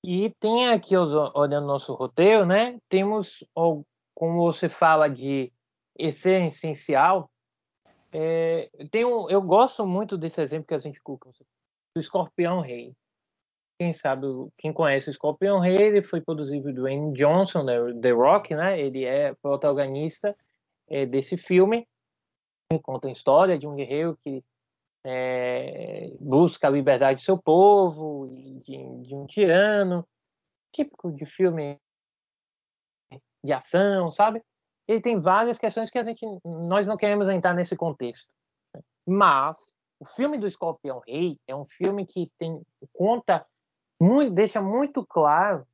[0.03, 2.77] E tem aqui, olhando nosso roteiro, né?
[2.89, 3.43] Temos,
[4.13, 5.51] como você fala de
[6.11, 7.31] ser essencial,
[8.11, 11.33] é, tem um, eu gosto muito desse exemplo que a gente colocou,
[11.95, 12.95] do escorpião rei.
[13.79, 14.27] quem sabe,
[14.57, 18.79] quem conhece o Scorpion Rei, ele foi produzido por Dwayne Johnson, né, The Rock, né?
[18.79, 20.35] Ele é protagonista
[20.87, 21.87] é, desse filme.
[22.81, 24.43] Conta a história de um guerreiro que
[25.05, 28.27] é, busca a liberdade do seu povo,
[28.63, 30.07] de, de um tirano,
[30.71, 31.77] típico de filme
[33.43, 34.41] de ação, sabe?
[34.87, 38.27] Ele tem várias questões que a gente, nós não queremos entrar nesse contexto.
[39.05, 42.61] Mas o filme do Escorpião Rei é um filme que tem
[42.91, 43.45] conta
[43.99, 45.65] muito, deixa muito claro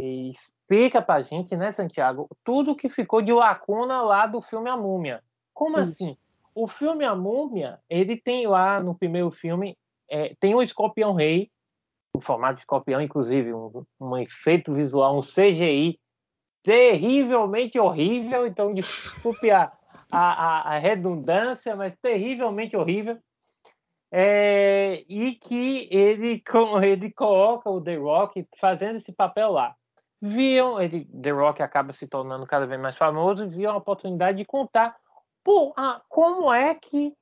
[0.00, 4.76] e explica pra gente, né, Santiago, tudo que ficou de lacuna lá do filme A
[4.76, 5.22] Múmia.
[5.54, 5.90] Como Isso.
[5.92, 6.16] assim?
[6.52, 9.78] O filme A Múmia, ele tem lá no primeiro filme,
[10.10, 11.48] é, tem o Escorpião Rei,
[12.16, 16.00] em formato de escorpião, inclusive, um, um efeito visual, um CGI
[16.64, 19.72] terrivelmente horrível, então desculpe a,
[20.10, 23.16] a, a redundância, mas terrivelmente horrível.
[24.14, 26.42] É, e que ele,
[26.82, 29.74] ele coloca o The Rock fazendo esse papel lá.
[30.20, 34.44] Viam, ele, The Rock acaba se tornando cada vez mais famoso, viam a oportunidade de
[34.44, 34.94] contar
[35.44, 37.16] Pô, ah, como é que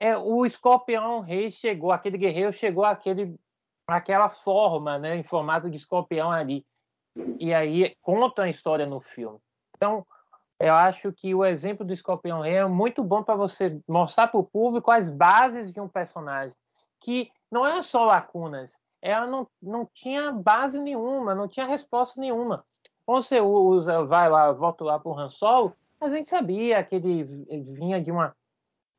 [0.00, 3.38] é, o escorpião rei chegou, aquele guerreiro chegou àquele,
[3.86, 6.66] àquela forma, né, em formato de escorpião ali.
[7.38, 9.38] E aí conta a história no filme.
[9.76, 10.04] Então,
[10.60, 14.38] eu acho que o exemplo do escorpião rei é muito bom para você mostrar para
[14.38, 16.54] o público as bases de um personagem,
[17.00, 22.62] que não é só lacunas, ela não, não tinha base nenhuma, não tinha resposta nenhuma.
[23.06, 26.94] Quando você usa, vai lá, volta lá para o Han Solo, a gente sabia que
[26.94, 27.24] ele
[27.72, 28.34] vinha de uma,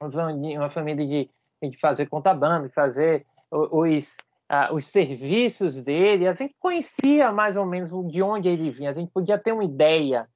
[0.02, 1.30] uma família de,
[1.70, 4.16] de fazer contabando, de fazer os,
[4.52, 6.28] uh, os serviços dele.
[6.28, 9.64] A gente conhecia mais ou menos de onde ele vinha, a gente podia ter uma
[9.64, 10.28] ideia.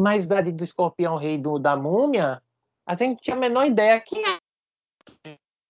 [0.00, 2.42] Mas da do escorpião rei do, da múmia,
[2.86, 4.38] a gente tinha a menor ideia quem é.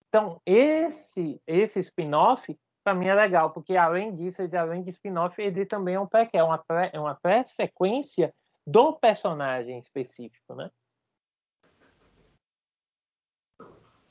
[0.07, 5.39] Então, esse, esse spin-off, para mim, é legal, porque além disso, ele, além de spin-off,
[5.41, 8.33] ele também é um pré, é uma pré, é uma pré-sequência
[8.65, 10.69] do personagem específico, né?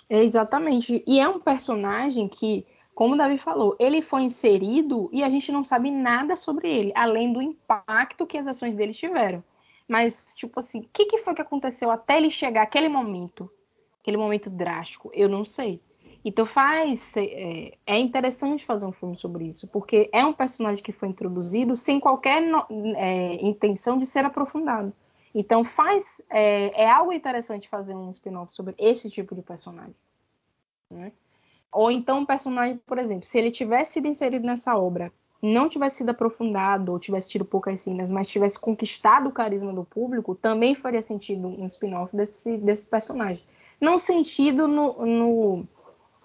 [0.09, 1.03] É exatamente.
[1.07, 5.53] E é um personagem que, como o Davi falou, ele foi inserido e a gente
[5.53, 9.45] não sabe nada sobre ele, além do impacto que as ações dele tiveram.
[9.89, 13.51] Mas, tipo assim, o que, que foi que aconteceu até ele chegar aquele momento?
[14.01, 15.11] Aquele momento drástico?
[15.15, 15.81] Eu não sei.
[16.25, 17.17] Então faz.
[17.17, 21.75] É, é, interessante fazer um filme sobre isso, porque é um personagem que foi introduzido
[21.75, 24.93] sem qualquer no, é, intenção de ser aprofundado.
[25.35, 26.21] Então faz.
[26.29, 29.95] É, é algo interessante fazer um spin-off sobre esse tipo de personagem.
[30.91, 31.13] Né?
[31.73, 35.99] Ou então um personagem, por exemplo, se ele tivesse sido inserido nessa obra, não tivesse
[35.99, 40.75] sido aprofundado, ou tivesse tido poucas cenas, mas tivesse conquistado o carisma do público, também
[40.75, 43.45] faria sentido um spin-off desse, desse personagem.
[43.81, 45.65] Não sentido no, no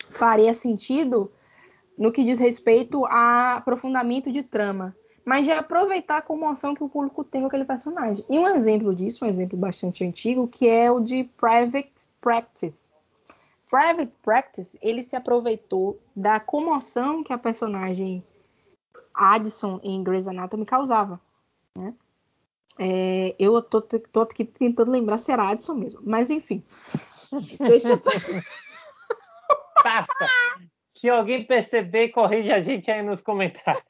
[0.09, 1.31] faria sentido
[1.97, 6.89] no que diz respeito a aprofundamento de trama, mas de aproveitar a comoção que o
[6.89, 8.25] público tem com aquele personagem.
[8.27, 12.93] E um exemplo disso, um exemplo bastante antigo, que é o de Private Practice.
[13.69, 18.23] Private Practice, ele se aproveitou da comoção que a personagem
[19.13, 21.19] Addison em Grey's Anatomy causava,
[21.77, 21.93] né?
[22.79, 26.63] É, eu tô, tô, aqui tentando lembrar se era Addison mesmo, mas enfim.
[27.59, 28.01] Deixa eu...
[29.83, 30.27] passa.
[30.93, 33.83] Se alguém perceber, corrige a gente aí nos comentários.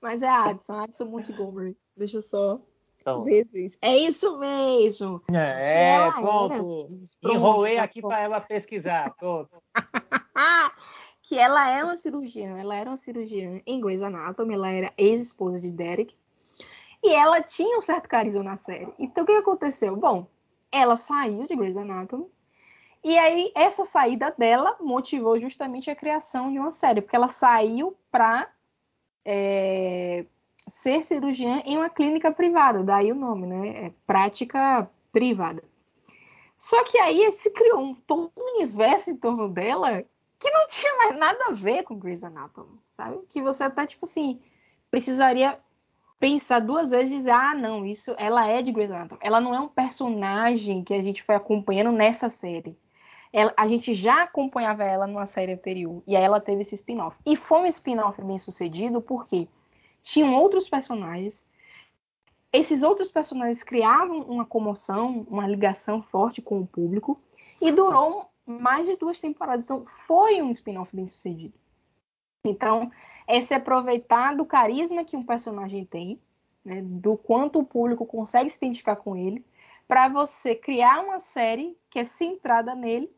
[0.00, 1.76] Mas é a Adson, Adson Montgomery.
[1.96, 2.60] Deixa eu só
[3.02, 3.28] então.
[3.28, 3.78] isso.
[3.82, 5.22] É isso mesmo.
[5.32, 6.88] É, é pronto.
[7.20, 7.36] pronto.
[7.36, 9.12] Enrolei aqui para ela pesquisar.
[9.16, 9.62] Pronto.
[11.32, 12.58] que ela é uma cirurgiã.
[12.58, 14.52] Ela era uma cirurgiã em Grey's Anatomy.
[14.52, 16.14] Ela era ex-esposa de Derek.
[17.02, 18.92] E ela tinha um certo carisma na série.
[18.98, 19.96] Então, o que aconteceu?
[19.96, 20.26] Bom,
[20.70, 22.26] ela saiu de Grey's Anatomy
[23.02, 27.96] e aí, essa saída dela motivou justamente a criação de uma série, porque ela saiu
[28.12, 28.48] para
[29.24, 30.24] é,
[30.68, 33.86] ser cirurgiã em uma clínica privada, daí o nome, né?
[33.86, 35.64] É prática privada.
[36.56, 40.04] Só que aí se criou um todo um universo em torno dela
[40.42, 43.18] que não tinha mais nada a ver com Grey's Anatomy, sabe?
[43.28, 44.40] Que você até, tipo assim,
[44.90, 45.58] precisaria
[46.18, 49.20] pensar duas vezes e dizer, ah, não, isso, ela é de Grey's Anatomy.
[49.22, 52.76] Ela não é um personagem que a gente foi acompanhando nessa série
[53.32, 56.02] ela, a gente já acompanhava ela numa série anterior.
[56.06, 57.16] E aí ela teve esse spin-off.
[57.24, 59.48] E foi um spin-off bem sucedido porque
[60.02, 61.46] tinham outros personagens.
[62.52, 67.18] Esses outros personagens criavam uma comoção, uma ligação forte com o público.
[67.60, 69.64] E durou mais de duas temporadas.
[69.64, 71.54] Então foi um spin-off bem sucedido.
[72.44, 72.90] Então,
[73.26, 76.20] é se aproveitar do carisma que um personagem tem,
[76.64, 79.44] né, do quanto o público consegue se identificar com ele,
[79.86, 83.10] para você criar uma série que é centrada nele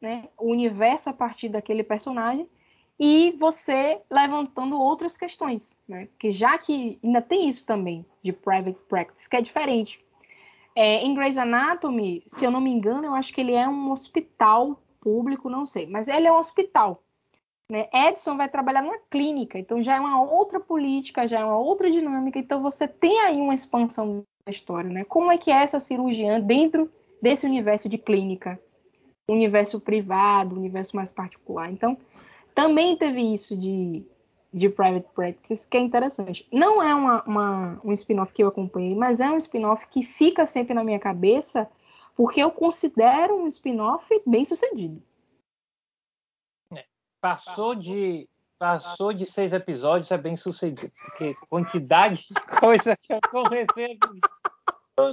[0.00, 2.48] né, o universo a partir daquele personagem
[2.98, 6.06] e você levantando outras questões, né?
[6.06, 10.02] Porque já que ainda tem isso também de private practice, que é diferente.
[10.76, 13.90] É, em Grey's Anatomy, se eu não me engano, eu acho que ele é um
[13.90, 17.02] hospital público, não sei, mas ele é um hospital.
[17.70, 17.88] Né?
[17.92, 21.90] Edson vai trabalhar numa clínica, então já é uma outra política, já é uma outra
[21.90, 25.02] dinâmica, então você tem aí uma expansão da história, né?
[25.02, 28.60] Como é que é essa cirurgiã dentro desse universo de clínica,
[29.28, 31.70] universo privado, universo mais particular.
[31.72, 31.96] Então,
[32.54, 34.04] também teve isso de,
[34.56, 36.48] de private practice, que é interessante.
[36.50, 40.46] Não é uma, uma um spin-off que eu acompanhei, mas é um spin-off que fica
[40.46, 41.70] sempre na minha cabeça,
[42.16, 45.02] porque eu considero um spin-off bem sucedido.
[47.20, 48.26] Passou de
[48.58, 53.98] passou de seis episódios é bem sucedido, porque quantidade de coisa que aconteceu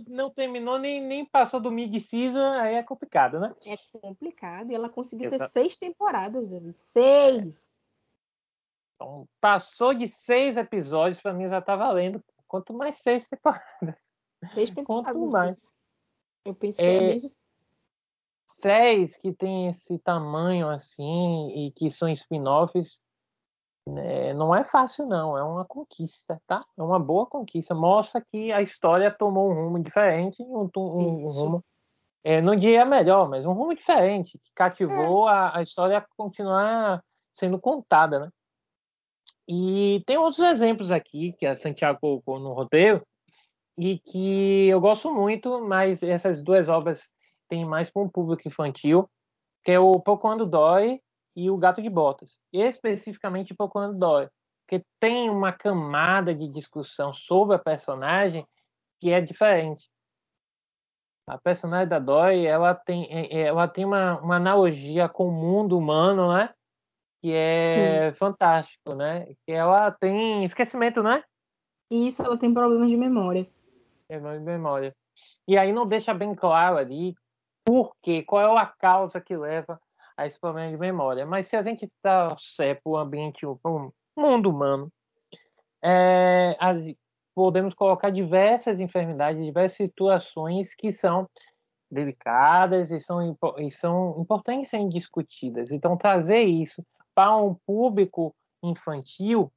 [0.08, 3.54] não terminou nem, nem passou do mid-season, aí é complicado, né?
[3.66, 5.44] É complicado, e ela conseguiu Exato.
[5.44, 6.72] ter seis temporadas, David.
[6.72, 7.83] Seis!
[9.04, 12.24] Então, passou de seis episódios, para mim já tá valendo.
[12.48, 14.10] Quanto mais seis temporadas.
[14.54, 15.14] Seis temporadas.
[15.14, 15.74] Quanto mais.
[16.46, 17.18] Eu penso que é,
[18.48, 23.02] séries que tem esse tamanho assim e que são spin-offs,
[23.86, 26.66] né, não é fácil não, é uma conquista, tá?
[26.78, 27.76] É uma boa conquista.
[27.76, 31.66] Mostra que a história tomou um rumo diferente, um, um, um rumo,
[32.24, 35.32] é, não diria melhor, mas um rumo diferente, que cativou é.
[35.32, 38.30] a, a história a continuar sendo contada, né?
[39.48, 43.06] E tem outros exemplos aqui que a Santiago colocou no roteiro
[43.78, 47.10] e que eu gosto muito, mas essas duas obras
[47.50, 49.10] tem mais para um público infantil,
[49.64, 51.00] que é o Pocoando Dói
[51.36, 52.38] e o Gato de Botas.
[52.52, 54.30] Especificamente Pocoando Dói,
[54.66, 58.46] porque tem uma camada de discussão sobre a personagem
[59.02, 59.90] que é diferente.
[61.28, 65.32] A personagem da Dói, ela tem, é, é, ela tem uma, uma analogia com o
[65.32, 66.54] mundo humano, né?
[67.24, 68.18] Que é Sim.
[68.18, 69.28] fantástico, né?
[69.46, 71.24] Que ela tem esquecimento, né?
[71.90, 73.48] Isso, ela tem problemas de memória.
[74.10, 74.96] Problemas de memória.
[75.48, 77.16] E aí não deixa bem claro ali
[77.64, 79.80] por quê, qual é a causa que leva
[80.18, 81.26] a esse problema de memória.
[81.26, 84.92] Mas se a gente trouxer para o ambiente, para o mundo humano,
[85.82, 86.78] é, as,
[87.34, 91.26] podemos colocar diversas enfermidades, diversas situações que são
[91.90, 95.72] delicadas e são, e são importantes serem discutidas.
[95.72, 96.84] Então, trazer isso
[97.16, 99.52] para um público infantil,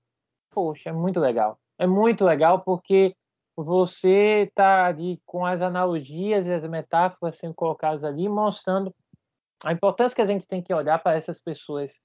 [0.51, 1.59] poxa, é muito legal.
[1.79, 3.15] É muito legal porque
[3.57, 8.95] você está ali com as analogias e as metáforas sendo colocadas ali, mostrando
[9.65, 12.03] a importância que a gente tem que olhar para essas pessoas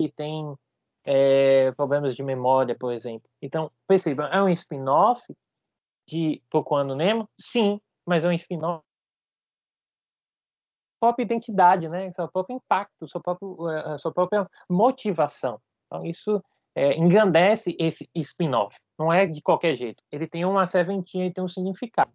[0.00, 0.54] que têm
[1.04, 3.28] é, problemas de memória, por exemplo.
[3.40, 5.22] Então, percebam, é um spin-off
[6.08, 7.28] de Procurando Nemo?
[7.38, 8.84] Sim, mas é um spin-off
[11.02, 12.12] própria identidade, né?
[12.12, 15.60] Seu próprio impacto, sua própria, sua própria motivação.
[15.86, 16.40] Então, isso
[16.76, 18.76] é, engrandece esse spin-off.
[18.96, 20.00] Não é de qualquer jeito.
[20.12, 22.12] Ele tem uma serventinha e tem um significado.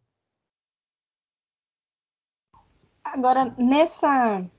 [3.04, 4.50] Agora, nessa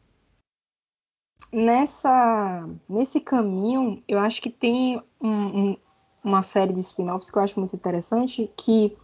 [1.51, 5.77] nessa nesse caminho, eu acho que tem um, um,
[6.23, 8.95] uma série de spin-offs que eu acho muito interessante, que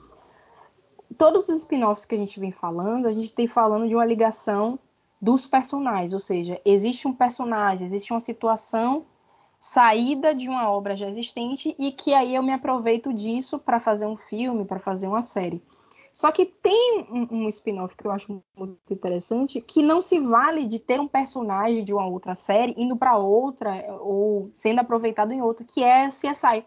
[1.17, 4.79] todos os spin-offs que a gente vem falando, a gente tem falando de uma ligação
[5.25, 9.07] dos personagens, ou seja, existe um personagem, existe uma situação
[9.59, 14.07] saída de uma obra já existente e que aí eu me aproveito disso para fazer
[14.07, 15.63] um filme, para fazer uma série.
[16.13, 20.67] Só que tem um, um spin-off que eu acho muito interessante, que não se vale
[20.67, 25.41] de ter um personagem de uma outra série indo para outra ou sendo aproveitado em
[25.41, 26.67] outra, que é CSI.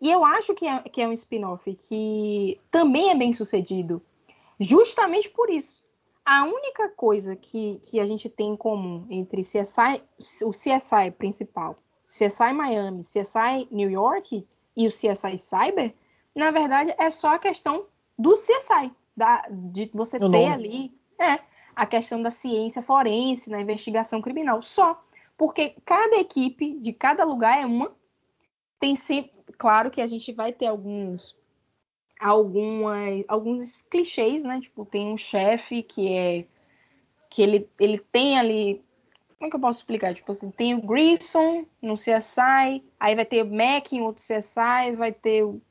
[0.00, 4.00] E eu acho que é, que é um spin-off que também é bem sucedido,
[4.58, 5.89] justamente por isso.
[6.32, 10.00] A única coisa que, que a gente tem em comum entre CSI,
[10.44, 15.92] o CSI principal CSI Miami, CSI New York e o CSI Cyber,
[16.32, 17.84] na verdade é só a questão
[18.16, 20.46] do CSI, da, de você ter nome.
[20.46, 21.40] ali é,
[21.74, 25.04] a questão da ciência forense, na investigação criminal, só.
[25.36, 27.90] Porque cada equipe de cada lugar é uma.
[28.78, 31.36] Tem sempre, claro que a gente vai ter alguns
[32.20, 34.60] algumas alguns clichês, né?
[34.60, 36.44] Tipo, tem um chefe que é
[37.28, 38.82] que ele, ele tem ali
[39.40, 40.12] como é que eu posso explicar?
[40.12, 44.94] Tipo assim, tem o Grissom no CSI, aí vai ter o Mac em outro CSI,
[44.94, 45.62] vai ter o,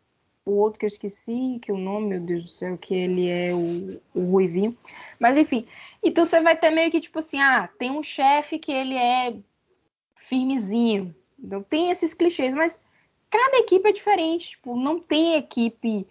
[0.43, 3.53] o, outro que eu esqueci, que o nome, meu Deus do céu, que ele é
[3.53, 4.75] o, o Ruivinho.
[5.19, 5.67] Mas enfim,
[6.01, 9.37] então você vai ter meio que tipo assim, ah, tem um chefe que ele é
[10.15, 11.13] firmezinho.
[11.37, 12.81] Então tem esses clichês, mas
[13.29, 14.49] cada equipe é diferente.
[14.49, 16.07] Tipo, não tem equipe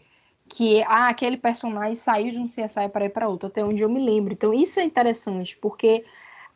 [0.49, 3.89] que ah, aquele personagem saiu de um CSI para ir para outro, até onde eu
[3.89, 4.33] me lembro.
[4.33, 6.05] Então isso é interessante, porque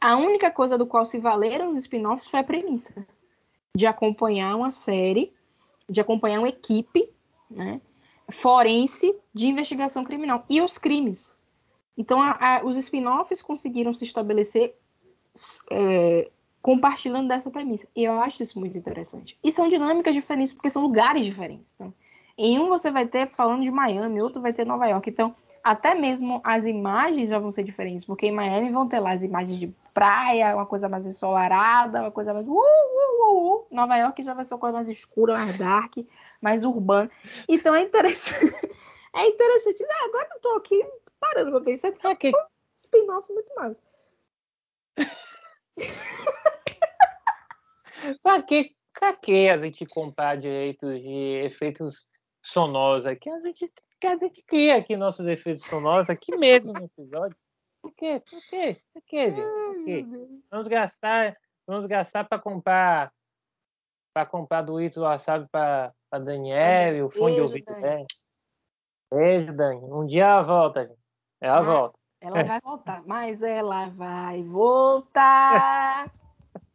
[0.00, 3.06] a única coisa do qual se valeram os spin-offs foi a premissa.
[3.74, 5.32] de acompanhar uma série,
[5.88, 7.08] de acompanhar uma equipe,
[7.50, 7.80] né,
[8.30, 11.36] forense de investigação criminal e os crimes.
[11.96, 14.74] Então, a, a, os spin-offs conseguiram se estabelecer
[15.70, 16.30] é,
[16.60, 17.86] compartilhando dessa premissa.
[17.94, 19.38] E eu acho isso muito interessante.
[19.42, 21.74] E são dinâmicas diferentes, porque são lugares diferentes.
[21.74, 21.92] Então,
[22.36, 25.08] em um você vai ter falando de Miami, outro vai ter Nova York.
[25.08, 29.12] Então, até mesmo as imagens já vão ser diferentes, porque em Miami vão ter lá
[29.12, 32.46] as imagens de praia, uma coisa mais ensolarada, uma coisa mais.
[32.46, 33.66] Uh, uh, uh, uh.
[33.70, 35.92] Nova York já vai ser uma coisa mais escura, mais dark,
[36.40, 37.10] mais urbana.
[37.48, 38.40] Então é interessante.
[39.14, 39.84] é interessante.
[39.84, 40.84] Ah, agora eu tô aqui
[41.20, 42.32] parando pra pensar que é okay.
[42.32, 43.80] um spin-off muito massa.
[48.22, 52.08] pra que, pra que a gente comprar direitos de efeitos
[52.42, 53.30] sonoros aqui?
[53.30, 53.72] A gente,
[54.04, 57.36] a gente cria aqui nossos efeitos sonoros aqui mesmo no episódio.
[57.80, 58.22] Por quê?
[58.28, 58.80] Por quê?
[58.92, 59.42] Por quê, gente?
[59.42, 60.06] Por quê?
[60.50, 61.36] Vamos gastar,
[61.66, 63.12] vamos gastar para comprar
[64.14, 68.06] para comprar do Ito Wasabi para Daniel, o fone de ouvido dela.
[69.10, 69.80] Beijo, Dani.
[69.84, 71.00] Um dia ela volta, gente.
[71.40, 71.98] Ela ah, volta.
[72.20, 76.10] Ela vai voltar, mas ela vai voltar.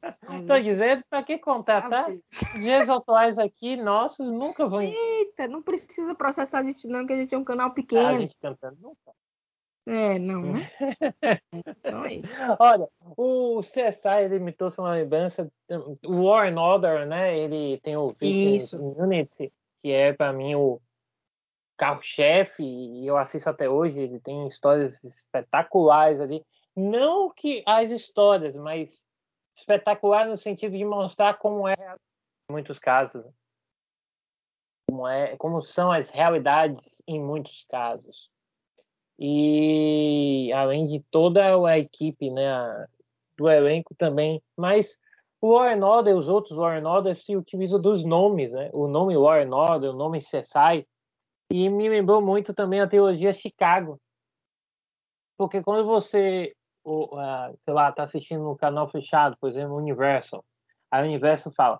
[0.03, 2.07] Estou dizendo para que contar, tá?
[2.61, 4.81] Dias atuais aqui, nossos, nunca vão.
[4.81, 8.07] Eita, não precisa processar a gente, não, que a gente é um canal pequeno.
[8.07, 9.11] a gente cantando nunca.
[9.87, 10.69] É, não, né?
[11.53, 12.37] então é isso.
[12.59, 15.49] Olha, o CSI ele me trouxe uma lembrança.
[16.05, 17.37] O War and Order, né?
[17.37, 20.81] Ele tem o Victim Unity, que é para mim o
[21.77, 23.97] carro-chefe, e eu assisto até hoje.
[23.97, 26.45] Ele tem histórias espetaculares ali.
[26.75, 29.06] Não que as histórias, mas
[29.57, 33.25] espetacular no sentido de mostrar como é em muitos casos.
[34.89, 38.29] Como, é, como são as realidades em muitos casos
[39.19, 42.87] e além de toda a equipe né,
[43.37, 44.41] do elenco também.
[44.55, 44.97] Mas
[45.41, 48.69] o Warren Order, os outros Warren Order se utilizam dos nomes, né?
[48.73, 50.87] o nome Warren Order, o nome CSI,
[51.49, 53.97] e me lembrou muito também a teologia Chicago.
[55.37, 56.55] Porque quando você,
[57.63, 60.43] sei lá, está assistindo no canal fechado, por exemplo, Universal,
[60.89, 61.79] a Universal fala,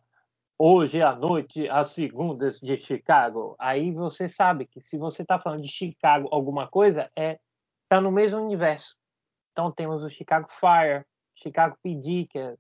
[0.60, 3.56] hoje à noite, as segundas de Chicago.
[3.60, 7.40] Aí você sabe que se você está falando de Chicago alguma coisa, é
[7.90, 8.96] tá no mesmo universo.
[9.52, 11.06] Então temos o Chicago Fire,
[11.36, 12.56] Chicago PD, que é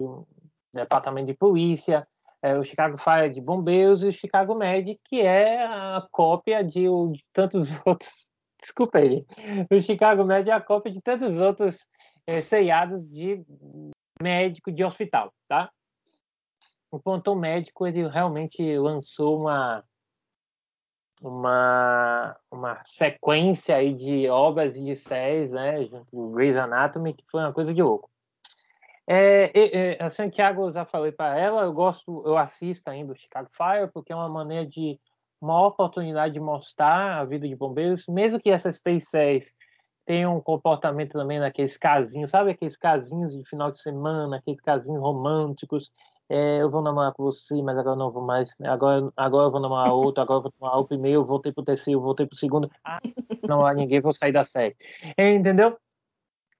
[0.00, 0.26] o
[0.72, 2.06] departamento de polícia,
[2.42, 6.84] é o Chicago Fire de bombeiros e o Chicago Med, que é a cópia de,
[7.12, 8.26] de tantos outros.
[8.60, 9.24] Desculpa aí.
[9.70, 11.86] O Chicago Med é a cópia de tantos outros
[12.26, 13.42] é, seriados de
[14.20, 15.70] médico de hospital, tá?
[16.90, 19.84] o Plantão Médico ele realmente lançou uma
[21.22, 27.22] uma, uma sequência aí de obras e de séries, né, junto com Grey's Anatomy, que
[27.30, 28.10] foi uma coisa de louco.
[29.06, 33.50] É, é, a Santiago já falei para ela, eu gosto, eu assisto ainda o Chicago
[33.52, 34.98] Fire, porque é uma maneira de
[35.40, 39.56] uma oportunidade de mostrar a vida de bombeiros, mesmo que essas três séries
[40.04, 45.00] tenham um comportamento também naqueles casinhos, sabe aqueles casinhos de final de semana, aqueles casinhos
[45.00, 45.90] românticos,
[46.30, 48.56] é, eu vou namorar com você, mas agora não vou mais.
[48.58, 48.68] Né?
[48.68, 52.00] Agora, agora eu vou namorar outro, agora eu vou namorar o primeiro, voltei pro terceiro,
[52.00, 52.70] voltei pro segundo.
[52.84, 53.00] Ah,
[53.48, 54.76] não há ninguém, vou sair da série.
[55.18, 55.76] Entendeu?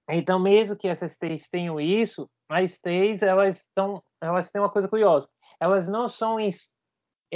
[0.09, 4.89] Então, mesmo que essas três tenham isso, as três, elas estão, elas têm uma coisa
[4.89, 5.29] curiosa.
[5.57, 6.37] Elas não são,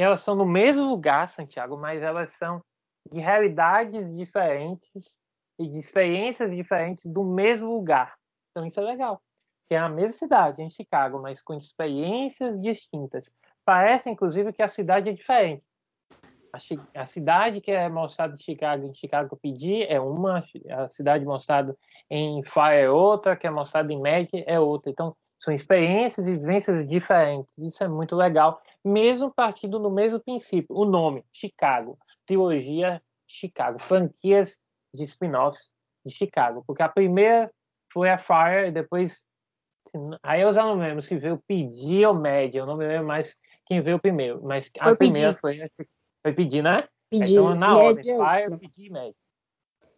[0.03, 2.61] elas são no mesmo lugar, Santiago, mas elas são
[3.11, 5.17] de realidades diferentes
[5.59, 8.15] e de experiências diferentes do mesmo lugar.
[8.51, 9.21] Então, isso é legal
[9.67, 13.33] que é a mesma cidade, em Chicago, mas com experiências distintas.
[13.63, 15.63] Parece, inclusive, que a cidade é diferente.
[16.53, 21.25] A, a cidade que é mostrada em Chicago, em Chicago PD, é uma, a cidade
[21.25, 21.75] mostrada
[22.09, 24.91] em Fire é outra, que é mostrada em Mag é outra.
[24.91, 27.57] Então, são experiências e vivências diferentes.
[27.57, 30.75] Isso é muito legal, mesmo partindo do mesmo princípio.
[30.75, 34.59] O nome, Chicago, trilogia Chicago, franquias
[34.93, 35.71] de spin-offs
[36.05, 37.51] de Chicago, porque a primeira
[37.91, 39.23] foi a Fire, e depois
[40.23, 43.37] Aí eu já não lembro se veio pedir ou média, eu não me lembro mais
[43.67, 45.59] quem veio primeiro, mas foi a primeira foi,
[46.23, 46.87] foi pedir, né?
[47.09, 49.15] Pedir, então, na ordem, Fire, pedir média.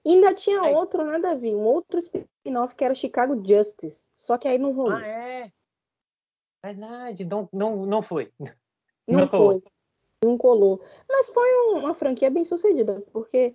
[0.08, 0.74] Ainda tinha aí.
[0.74, 4.94] outro, nada ver, um outro spin-off que era Chicago Justice, só que aí não rolou.
[4.94, 5.52] Ah, é?
[6.64, 8.32] Verdade, não, não, não foi.
[9.08, 9.62] Não, não foi.
[10.24, 10.82] Não colou.
[11.08, 13.54] Mas foi uma franquia bem sucedida, porque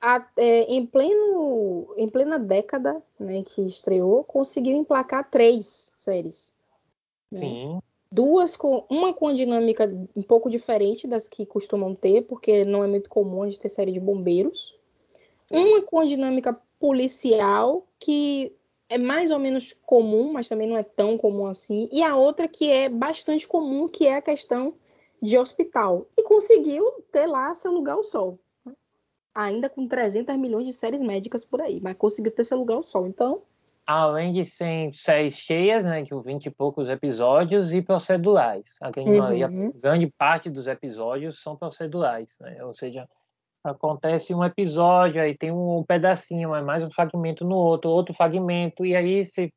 [0.00, 6.52] a, é, em, pleno, em plena década né, que estreou, conseguiu emplacar três séries.
[7.30, 7.40] Né?
[7.40, 7.78] Sim.
[8.10, 12.84] Duas com uma com uma dinâmica um pouco diferente das que costumam ter, porque não
[12.84, 14.78] é muito comum a gente ter série de bombeiros.
[15.50, 18.52] Uma com uma dinâmica policial que
[18.88, 21.88] é mais ou menos comum, mas também não é tão comum assim.
[21.92, 24.74] E a outra que é bastante comum, que é a questão
[25.20, 26.06] de hospital.
[26.16, 28.38] E conseguiu ter lá seu lugar ao sol.
[28.64, 28.72] Né?
[29.34, 32.82] Ainda com 300 milhões de séries médicas por aí, mas conseguiu ter seu lugar ao
[32.82, 33.06] sol.
[33.06, 33.42] Então.
[33.86, 38.76] Além de ser séries cheias, né, de 20 e poucos episódios e procedurais.
[38.80, 39.72] A grande, uhum.
[39.74, 42.64] grande parte dos episódios são procedurais, né?
[42.64, 43.08] ou seja,
[43.70, 48.84] acontece um episódio, aí tem um pedacinho, é mais um fragmento no outro, outro fragmento,
[48.84, 49.52] e aí se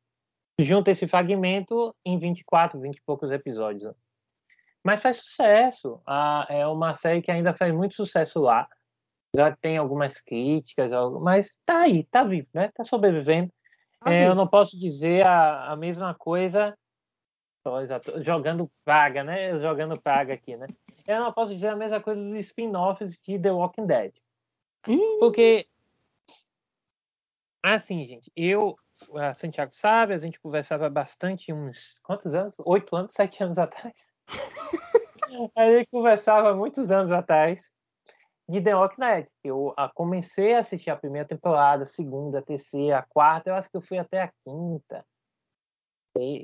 [0.58, 3.94] junta esse fragmento em 24, 20 e poucos episódios.
[4.84, 6.00] Mas faz sucesso.
[6.06, 8.68] Ah, é uma série que ainda faz muito sucesso lá.
[9.34, 10.90] Já tem algumas críticas,
[11.20, 12.70] mas tá aí, tá vivo, né?
[12.74, 13.52] Tá sobrevivendo.
[14.00, 16.74] Tá é, eu não posso dizer a, a mesma coisa
[18.24, 19.58] jogando praga, né?
[19.60, 20.66] Jogando praga aqui, né?
[21.06, 24.12] Eu não posso dizer a mesma coisa dos spin-offs de The Walking Dead.
[24.88, 25.18] Hum.
[25.18, 25.66] Porque,
[27.62, 28.76] assim, gente, eu,
[29.16, 32.54] a Santiago sabe, a gente conversava bastante uns, quantos anos?
[32.58, 34.10] Oito anos, sete anos atrás.
[35.56, 37.60] a gente conversava muitos anos atrás
[38.48, 39.26] de The Walking Dead.
[39.44, 43.54] Eu a, comecei a assistir a primeira temporada, a segunda, a terceira, a quarta, eu
[43.54, 45.04] acho que eu fui até a quinta.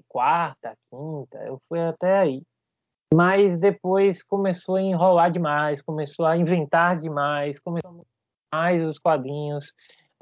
[0.09, 2.42] Quarta, quinta, eu fui até aí
[3.12, 8.07] mas depois começou a enrolar demais, começou a inventar demais, começou a mudar
[8.52, 9.72] mais os quadrinhos,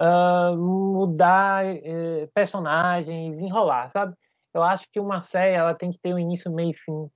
[0.00, 4.14] uh, mudar uh, personagens, enrolar, sabe?
[4.52, 7.10] Eu acho que uma série ela tem que ter um início, meio e fim.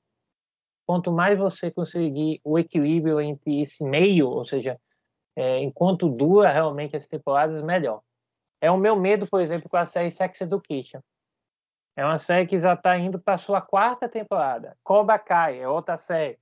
[0.87, 4.79] Quanto mais você conseguir o equilíbrio entre esse meio, ou seja,
[5.37, 8.01] é, enquanto dura realmente as temporadas, melhor.
[8.61, 11.01] É o meu medo, por exemplo, com a série Sex Education.
[11.99, 14.77] É uma série que já está indo para a sua quarta temporada.
[14.85, 16.39] Cobra Kai é outra série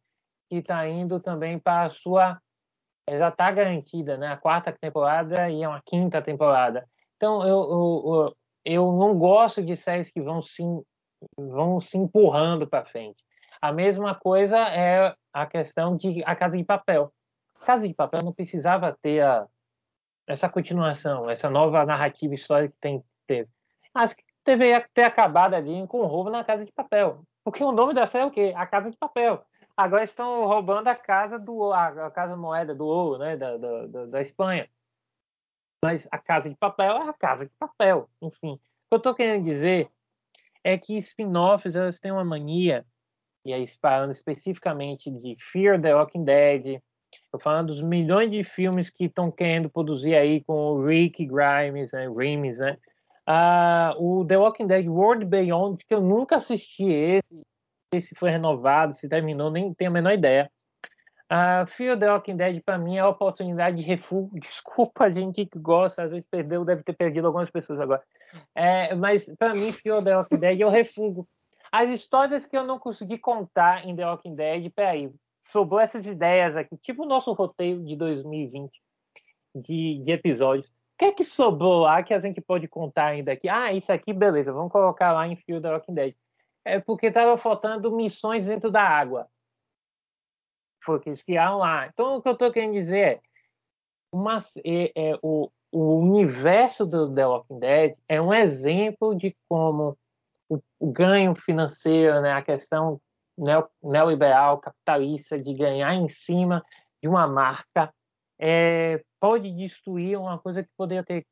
[0.50, 2.38] que está indo também para a sua.
[3.08, 4.26] Já está garantida, né?
[4.28, 6.86] A quarta temporada e uma quinta temporada.
[7.16, 8.36] Então, eu, eu,
[8.66, 10.62] eu não gosto de séries que vão se,
[11.38, 13.24] vão se empurrando para frente.
[13.58, 17.10] A mesma coisa é a questão de A Casa de Papel.
[17.62, 19.46] A Casa de Papel não precisava ter a,
[20.26, 23.48] essa continuação, essa nova narrativa histórica que tem teve.
[23.94, 27.22] Acho que deveria ter acabado ali com o roubo na Casa de Papel.
[27.44, 28.52] Porque o nome da série é o quê?
[28.56, 29.44] A Casa de Papel.
[29.76, 34.22] Agora estão roubando a casa do a casa moeda do ouro, né, da, da, da
[34.22, 34.66] Espanha.
[35.84, 38.08] Mas a Casa de Papel é a Casa de Papel.
[38.22, 39.90] Enfim, o que eu estou querendo dizer
[40.64, 42.86] é que spin-offs elas têm uma mania,
[43.44, 46.80] e aí falando especificamente de Fear the Walking Dead,
[47.32, 51.92] eu falando dos milhões de filmes que estão querendo produzir aí com o Rick Grimes,
[51.92, 52.78] né, Grimes, né,
[53.28, 58.94] Uh, o The Walking Dead World Beyond, que eu nunca assisti esse, se foi renovado,
[58.94, 60.50] se terminou, nem tenho a menor ideia.
[61.30, 64.30] Uh, Fear the Walking Dead, para mim, é a oportunidade de refúgio.
[64.38, 68.02] Desculpa a gente que gosta, às vezes perdeu, deve ter perdido algumas pessoas agora.
[68.54, 71.26] É, mas, para mim, Fear the Walking Dead é o refúgio.
[71.72, 75.12] As histórias que eu não consegui contar em The Walking Dead, peraí,
[75.46, 78.70] sobrou essas ideias aqui, tipo o nosso roteiro de 2020
[79.54, 80.72] de, de episódios.
[80.96, 83.50] O que é que sobrou lá que a gente pode contar ainda aqui?
[83.50, 86.14] Ah, isso aqui, beleza, vamos colocar lá em Field the Walking Dead.
[86.64, 89.28] É porque estava faltando missões dentro da água.
[90.82, 91.86] Foi que eles criaram lá.
[91.86, 93.20] Então, o que eu estou querendo dizer é,
[94.10, 99.98] uma, é, é o, o universo do The Walking Dead é um exemplo de como
[100.48, 102.98] o, o ganho financeiro, né, a questão
[103.82, 106.64] neoliberal, capitalista, de ganhar em cima
[107.02, 107.92] de uma marca
[108.38, 111.26] é, pode destruir uma coisa que poderia ter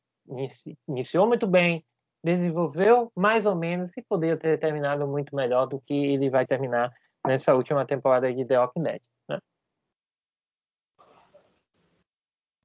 [0.89, 1.85] iniciou muito bem,
[2.25, 6.93] desenvolveu mais ou menos e poderia ter terminado muito melhor do que ele vai terminar
[7.27, 9.03] nessa última temporada de The Walking Dead.
[9.29, 9.39] Né?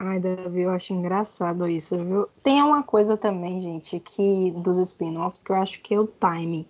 [0.02, 2.28] Ai, Davi, eu acho engraçado isso, viu?
[2.42, 6.66] Tem uma coisa também, gente, que dos spin-offs que eu acho que é o timing.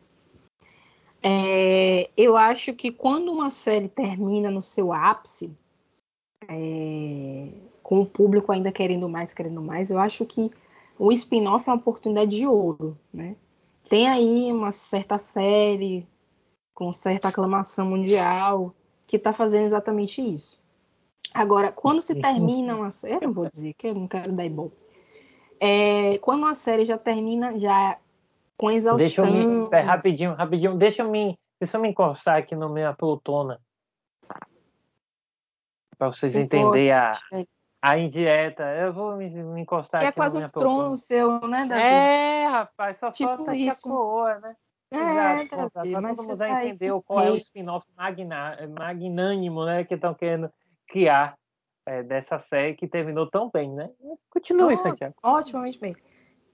[1.22, 5.56] É, eu acho que quando uma série termina no seu ápice,
[6.50, 7.48] é,
[7.84, 10.52] com o público ainda querendo mais, querendo mais, eu acho que
[10.98, 13.36] o spin-off é uma oportunidade de ouro, né?
[13.88, 16.08] Tem aí uma certa série
[16.74, 18.74] com certa aclamação mundial
[19.06, 20.60] que está fazendo exatamente isso.
[21.34, 24.50] Agora, quando se termina uma série, eu não vou dizer que eu não quero dar
[24.50, 24.72] bom.
[25.60, 27.98] É, quando uma série já termina já
[28.58, 29.26] com exaustão.
[29.26, 32.94] Deixa eu me, rapidinho, rapidinho, deixa eu me, deixa eu me encostar aqui no minha
[32.94, 33.60] poltrona
[36.00, 37.12] para vocês entenderem a,
[37.82, 38.64] a indieta.
[38.64, 40.18] Eu vou me, me encostar que é aqui.
[40.18, 41.82] é quase um trono seu, né, Davi?
[41.82, 43.88] É, rapaz, só tipo falta isso.
[43.88, 44.56] a coroa, né?
[44.92, 49.84] É, Exato, Davi, mas todo mundo já tá entendeu qual é o spin-off magnânimo né,
[49.84, 50.52] que estão querendo
[50.88, 51.38] criar
[51.86, 53.88] é, dessa série que terminou tão bem, né?
[54.32, 55.14] Continue, oh, Santiago.
[55.22, 55.96] Otimamente bem.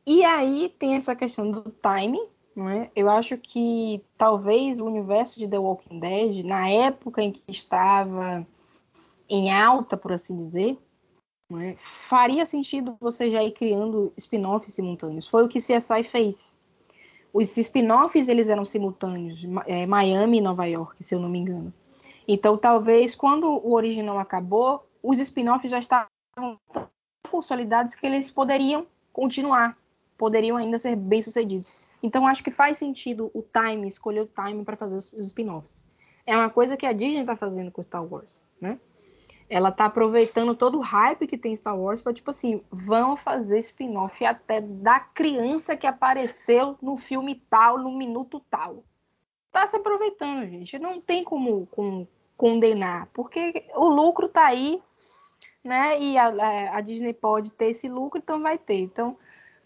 [0.06, 2.28] E aí tem essa questão do timing,
[2.58, 2.90] é?
[2.96, 8.46] Eu acho que talvez o universo de The Walking Dead, na época em que estava
[9.30, 10.78] em alta, por assim dizer,
[11.54, 11.76] é?
[11.78, 15.28] faria sentido você já ir criando spin-offs simultâneos.
[15.28, 16.58] Foi o que CSI fez.
[17.34, 21.74] Os spin-offs eles eram simultâneos, é, Miami e Nova York, se eu não me engano.
[22.28, 26.08] Então, talvez quando o original acabou, os spin-offs já estavam
[27.30, 29.78] consolidados que eles poderiam continuar,
[30.18, 31.78] poderiam ainda ser bem sucedidos.
[32.02, 35.84] Então, acho que faz sentido o time, escolher o time para fazer os, os spin-offs.
[36.26, 38.80] É uma coisa que a Disney está fazendo com Star Wars, né?
[39.48, 43.60] Ela tá aproveitando todo o hype que tem Star Wars para tipo assim, vão fazer
[43.60, 48.84] spin-off até da criança que apareceu no filme tal, no minuto tal.
[49.52, 50.80] Tá se aproveitando, gente.
[50.80, 54.82] Não tem como, como condenar, porque o lucro tá aí,
[55.64, 56.00] né?
[56.00, 58.80] E a, a, Disney pode ter esse lucro, então vai ter.
[58.80, 59.16] Então,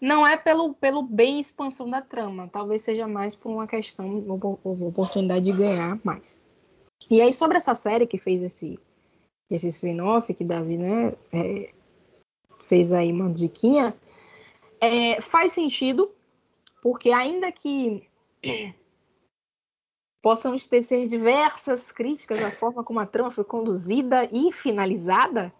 [0.00, 4.24] não é pelo, pelo bem expansão da trama, talvez seja mais por uma questão,
[4.62, 6.40] oportunidade de ganhar mais.
[7.10, 8.78] E aí, sobre essa série que fez esse
[9.50, 11.72] esse spin-off que Davi né, é,
[12.68, 13.94] fez aí uma diquinha,
[14.80, 16.10] é, faz sentido,
[16.80, 18.08] porque ainda que
[20.22, 25.52] possamos tecer diversas críticas à forma como a trama foi conduzida e finalizada,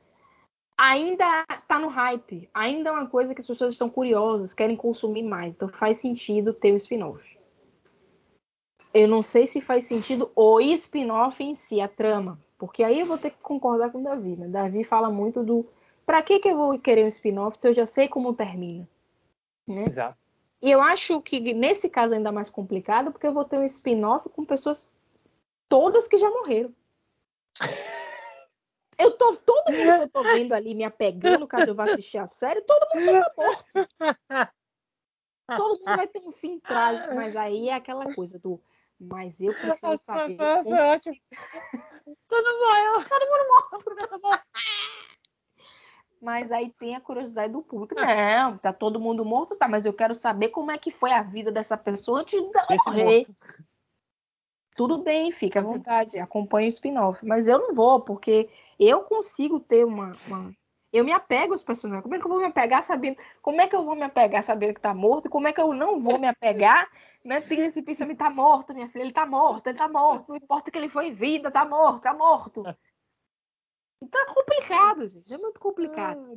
[0.79, 5.25] ainda está no hype, ainda é uma coisa que as pessoas estão curiosas, querem consumir
[5.25, 7.29] mais, então faz sentido ter o spin-off.
[8.93, 13.07] Eu não sei se faz sentido o spin-off em si, a trama, porque aí eu
[13.07, 14.47] vou ter que concordar com o Davi, né?
[14.47, 15.67] Davi fala muito do
[16.05, 18.87] para que, que eu vou querer um spin-off se eu já sei como termina?
[19.67, 19.87] Né?
[19.87, 20.19] Exato.
[20.61, 23.65] E eu acho que nesse caso é ainda mais complicado, porque eu vou ter um
[23.65, 24.93] spin-off com pessoas
[25.71, 26.73] todas que já morreram.
[28.99, 32.19] Eu tô, todo mundo que eu tô vendo ali me apegando, caso eu vá assistir
[32.19, 33.65] a série, todo mundo já tá morto.
[35.57, 38.61] Todo mundo vai ter um fim trágico, mas aí é aquela coisa do
[39.01, 40.37] mas eu preciso saber.
[40.37, 41.23] Como se...
[42.29, 44.45] Todo mundo todo mundo morto.
[46.21, 47.95] Mas aí tem a curiosidade do público.
[47.95, 51.23] Não, tá todo mundo morto, tá, mas eu quero saber como é que foi a
[51.23, 52.51] vida dessa pessoa antes de
[52.85, 53.27] morrer.
[54.77, 57.25] Tudo bem, fica à vontade, acompanhe o spin-off.
[57.25, 60.55] Mas eu não vou, porque eu consigo ter uma, uma,
[60.93, 62.03] Eu me apego aos personagens.
[62.03, 63.17] Como é que eu vou me apegar sabendo.
[63.41, 65.27] Como é que eu vou me apegar sabendo que tá morto?
[65.27, 66.87] E como é que eu não vou me apegar
[67.25, 67.41] né?
[67.41, 70.71] Tem esse pensamento, tá morto, minha filha, ele tá morto, ele tá morto, não importa
[70.71, 72.63] que ele foi em vida, tá morto, tá morto.
[74.03, 76.35] Então é complicado, gente, é muito complicado.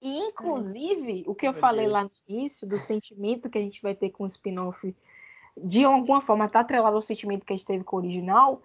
[0.00, 3.94] E, inclusive, o que eu falei lá no início, do sentimento que a gente vai
[3.94, 4.96] ter com o spin-off,
[5.54, 8.62] de alguma forma tá atrelado ao sentimento que a gente teve com o original,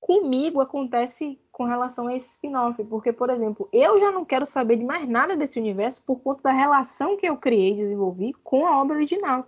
[0.00, 2.82] comigo acontece com relação a esse spin-off.
[2.86, 6.42] Porque, por exemplo, eu já não quero saber de mais nada desse universo por conta
[6.42, 9.46] da relação que eu criei e desenvolvi com a obra original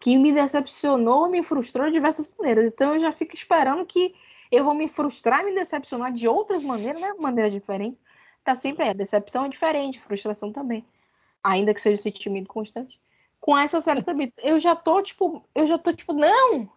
[0.00, 2.68] que me decepcionou, me frustrou de diversas maneiras.
[2.68, 4.14] Então eu já fico esperando que
[4.50, 7.12] eu vou me frustrar, me decepcionar de outras maneiras, né?
[7.18, 7.98] Maneiras diferentes.
[8.44, 8.90] Tá sempre aí.
[8.90, 10.84] A decepção é diferente, frustração também.
[11.42, 13.00] Ainda que seja um sentimento constante.
[13.40, 16.70] Com essa série também, eu já tô tipo, eu já tô tipo, não!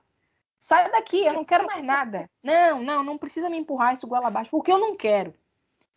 [0.59, 2.29] Sai daqui, eu não quero mais nada.
[2.41, 5.33] Não, não, não precisa me empurrar isso goela abaixo, porque eu não quero.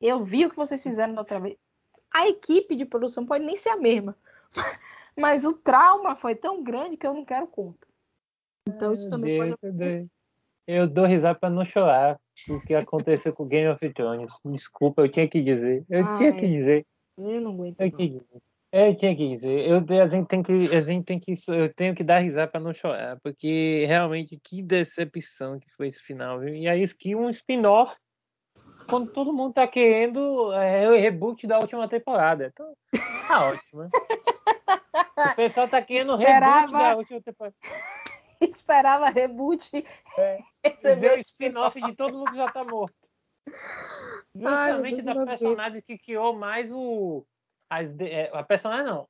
[0.01, 1.57] Eu vi o que vocês fizeram da outra vez.
[2.13, 4.17] A equipe de produção pode nem ser a mesma.
[5.19, 7.87] Mas o trauma foi tão grande que eu não quero conta.
[8.67, 10.09] Então isso também Deus, pode acontecer.
[10.67, 14.33] Eu dou risada para não chorar o que aconteceu com Game of Thrones.
[14.45, 15.85] Desculpa, eu tinha que dizer.
[15.89, 16.87] Eu tinha que dizer.
[17.19, 17.81] Eu não aguento.
[17.81, 18.41] Eu, não.
[18.73, 19.69] eu tinha que dizer.
[19.69, 22.61] Eu, a gente tem que, a gente tem que, eu tenho que dar risada para
[22.61, 26.39] não chorar, porque realmente que decepção que foi esse final.
[26.39, 26.55] Viu?
[26.55, 27.97] E aí que um spin-off
[28.91, 32.53] quando todo mundo tá querendo é, o reboot da última temporada.
[32.53, 32.75] Então,
[33.27, 33.85] tá ótimo.
[33.85, 33.91] Né?
[35.33, 36.61] O pessoal tá querendo Esperava...
[36.61, 37.57] reboot da última temporada.
[38.41, 39.85] Esperava reboot.
[40.19, 40.39] É.
[40.65, 42.95] Recebeu o spin-off de todo mundo que já tá morto.
[44.35, 47.25] Justamente Ai, da personagem que criou mais o.
[47.69, 49.07] As, é, a personagem não.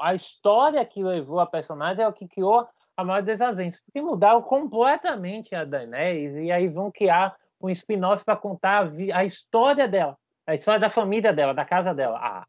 [0.00, 3.80] A história que levou a personagem é o que criou a maior desavença.
[3.84, 9.24] Porque mudaram completamente a Daenerys e aí vão criar um spin-off para contar a, a,
[9.24, 12.18] história dela, a história da família dela, da casa dela.
[12.18, 12.46] Ah,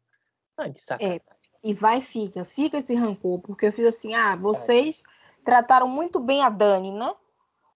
[0.58, 1.20] não de sacanagem.
[1.26, 1.38] É.
[1.62, 5.02] E vai, fica, fica esse rancor, porque eu fiz assim, ah, vocês
[5.44, 7.12] trataram muito bem a Dani, né?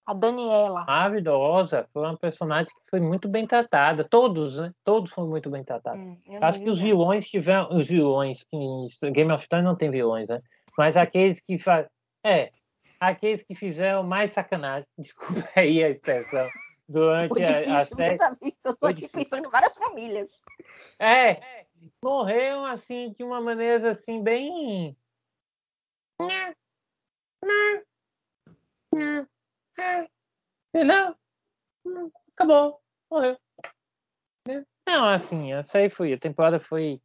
[0.04, 0.84] A Daniela.
[0.84, 4.04] Maravilhosa, foi uma personagem que foi muito bem tratada.
[4.04, 4.72] Todos, né?
[4.84, 6.02] Todos foram muito bem tratados.
[6.02, 7.68] Hum, Acho que os vilões tiveram.
[7.70, 10.40] Os vilões, que Game of Thrones não tem vilões, né?
[10.76, 11.88] Mas aqueles que fazem.
[12.24, 12.50] É,
[12.98, 16.46] aqueles que fizeram mais sacanagem, desculpa aí a expressão,
[16.88, 18.18] durante a, a série.
[18.64, 20.40] Eu tô aqui pensando em várias famílias.
[20.98, 21.66] É,
[22.02, 24.96] morreram assim de uma maneira assim bem
[30.84, 31.16] Não,
[32.34, 32.80] acabou,
[33.10, 33.38] morreu.
[34.86, 37.00] Não, assim, essa aí foi, a temporada foi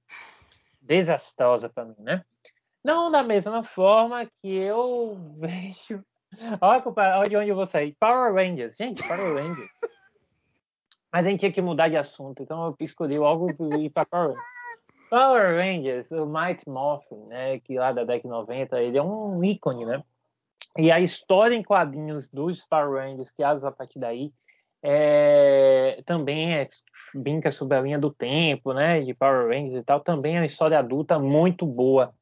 [0.82, 2.26] desastrosa para mim, né?
[2.84, 6.04] Não da mesma forma que eu vejo.
[6.62, 6.84] Olha,
[7.18, 7.96] olha de onde eu vou sair.
[8.00, 8.76] Power Rangers.
[8.76, 9.70] Gente, Power Rangers.
[11.12, 13.48] Mas a gente tinha que mudar de assunto, então eu escolhi algo
[13.80, 14.58] ir para Power Rangers.
[15.10, 19.42] Power Rangers, o Mighty Morphin, né, que lá da década de 90, ele é um
[19.42, 20.04] ícone, né?
[20.78, 24.34] E a história em quadrinhos dos Power Rangers, que a partir daí,
[24.84, 26.68] é, também é,
[27.16, 30.46] brinca sobre a linha do tempo, né, de Power Rangers e tal, também é uma
[30.46, 32.14] história adulta muito boa.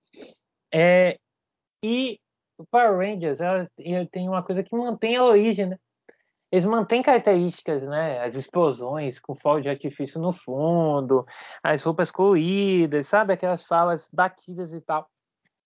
[0.72, 1.18] É,
[1.84, 2.20] e
[2.58, 3.70] o Power Rangers ela,
[4.12, 5.80] tem uma coisa que mantém a origem, né?
[6.51, 8.20] Eles mantêm características, né?
[8.22, 11.26] As explosões com fogo de artifício no fundo,
[11.62, 13.34] as roupas coloridas, sabe?
[13.34, 15.10] Aquelas falas batidas e tal.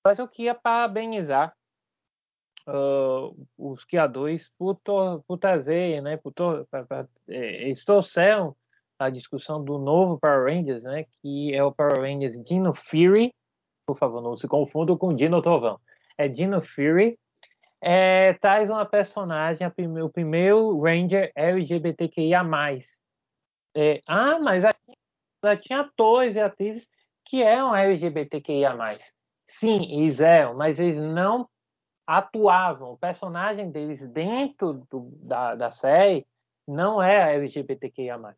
[0.03, 1.53] Mas eu queria parabenizar
[2.67, 4.79] uh, os criadores por,
[5.27, 6.17] por trazer, né?
[6.17, 8.55] Por pra, pra, é, eles trouxeram
[8.97, 11.05] a discussão do novo Power Rangers, né?
[11.21, 13.33] Que é o Power Rangers Dino Fury.
[13.85, 15.79] Por favor, não se confunda com Dino Trovão.
[16.19, 17.17] É Dino Fury.
[17.81, 19.65] É, traz uma personagem,
[20.03, 22.43] o primeiro Ranger LGBTQIA+.
[23.73, 26.89] É, ah, mas já tinha atores e atrizes
[27.23, 28.75] que eram LGBTQIA+.
[29.47, 31.47] Sim, eles eram, mas eles não
[32.05, 32.91] atuavam.
[32.91, 36.27] O personagem deles dentro do, da, da série
[36.67, 38.35] não é LGBTQIA+.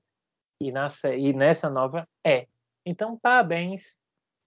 [0.61, 2.45] E, na, e nessa nova é.
[2.85, 3.95] Então, parabéns,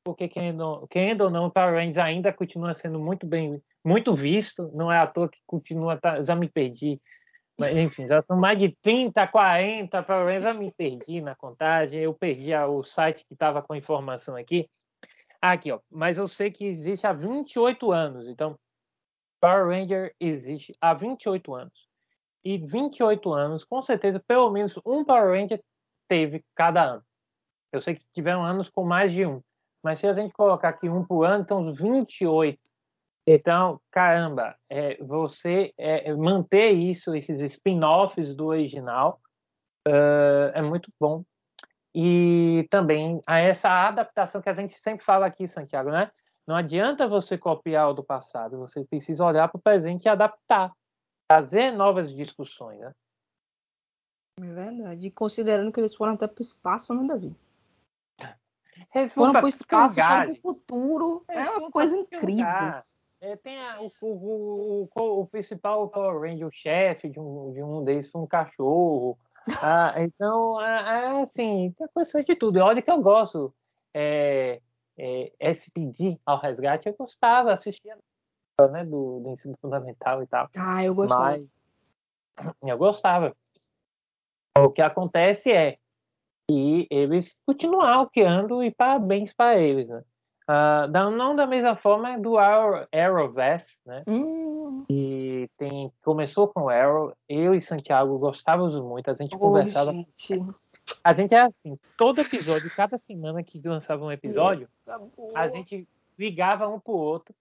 [0.04, 4.70] porque querendo, querendo ou não, Power Rangers ainda continua sendo muito bem, muito visto.
[4.74, 7.00] Não é à toa que continua, tá, já me perdi.
[7.58, 12.00] Mas, enfim, já são mais de 30, 40 Power Rangers, já me perdi na contagem.
[12.00, 14.68] Eu perdi o site que estava com a informação aqui.
[15.40, 15.80] Aqui, ó.
[15.90, 18.28] Mas eu sei que existe há 28 anos.
[18.28, 18.58] Então,
[19.40, 21.88] Power Ranger existe há 28 anos.
[22.44, 25.62] E 28 anos, com certeza, pelo menos um Power Ranger
[26.06, 27.02] teve cada ano.
[27.72, 29.42] Eu sei que tiveram anos com mais de um.
[29.84, 32.58] Mas se a gente colocar aqui um por ano, então 28.
[33.26, 39.20] Então, caramba, é, você é, manter isso, esses spin-offs do original,
[39.86, 41.22] uh, é muito bom.
[41.94, 46.10] E também a essa adaptação que a gente sempre fala aqui, Santiago, né?
[46.46, 50.72] Não adianta você copiar o do passado, você precisa olhar para o presente e adaptar,
[51.28, 52.92] trazer novas discussões, né?
[54.40, 55.06] É verdade.
[55.06, 57.34] E considerando que eles foram até para o espaço, não Davi?
[58.94, 61.24] Eles foram para o espaço, para o futuro.
[61.28, 62.82] É uma coisa incrível.
[63.20, 67.62] É, tem a, o, o, o, o, principal Power Ranger, o chefe de um, de
[67.62, 69.18] um deles foi um cachorro.
[69.62, 72.58] ah, então, é, assim, tem coisa de tudo.
[72.58, 73.54] Olha que eu gosto.
[73.94, 74.60] É,
[74.98, 77.96] é, SPD ao resgate, eu gostava, assistia
[78.70, 80.48] né, do, do, ensino fundamental e tal.
[80.56, 81.30] Ah, eu gostava.
[81.30, 81.48] Mas
[82.62, 83.34] eu gostava.
[84.58, 85.78] O que acontece é
[86.48, 90.02] que eles continuaram criando e parabéns para eles, né?
[90.46, 94.02] Uh, não da mesma forma do Arrow, Arrowverse, né?
[94.06, 94.84] Hum.
[94.90, 99.92] E tem, começou com o Arrow, eu e Santiago gostávamos muito, a gente oh, conversava.
[99.92, 100.42] Gente.
[101.02, 104.68] A gente é assim, todo episódio, cada semana que lançava um episódio,
[105.34, 105.88] a gente
[106.18, 107.34] ligava um pro outro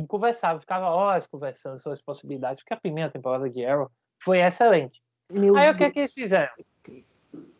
[0.00, 3.88] e conversava, ficava horas conversando sobre as possibilidades, porque a primeira temporada de Arrow
[4.18, 5.00] foi excelente.
[5.30, 5.74] Meu Aí Deus.
[5.74, 6.52] o que é que eles fizeram?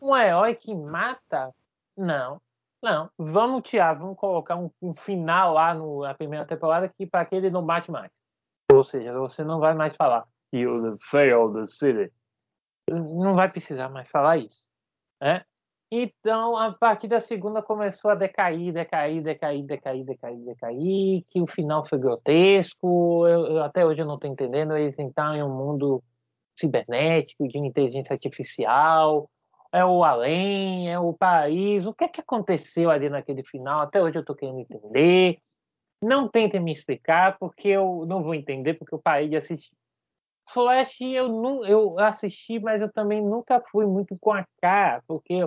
[0.00, 1.54] Um herói que mata?
[1.96, 2.40] Não,
[2.82, 3.10] não.
[3.18, 7.34] Vamos tirar, vamos colocar um, um final lá no, na primeira temporada que para que
[7.34, 8.10] ele não mate mais.
[8.72, 12.12] Ou seja, você não vai mais falar You fail the city.
[12.88, 14.68] Não vai precisar mais falar isso.
[15.20, 15.44] Né?
[15.92, 21.46] Então, a partir da segunda começou a decair, decair, decair, decair, decair, decair, que o
[21.46, 23.26] final foi grotesco.
[23.26, 24.76] Eu, eu, até hoje eu não estou entendendo.
[24.76, 26.02] Eles entraram em um mundo
[26.58, 29.30] cibernético, de inteligência artificial,
[29.72, 31.86] é o além, é o país.
[31.86, 33.80] O que é que aconteceu ali naquele final?
[33.80, 35.38] Até hoje eu estou querendo entender.
[36.02, 39.76] Não tentem me explicar, porque eu não vou entender, porque eu parei de assistir.
[40.48, 45.46] Flash eu, não, eu assisti, mas eu também nunca fui muito com a cara, porque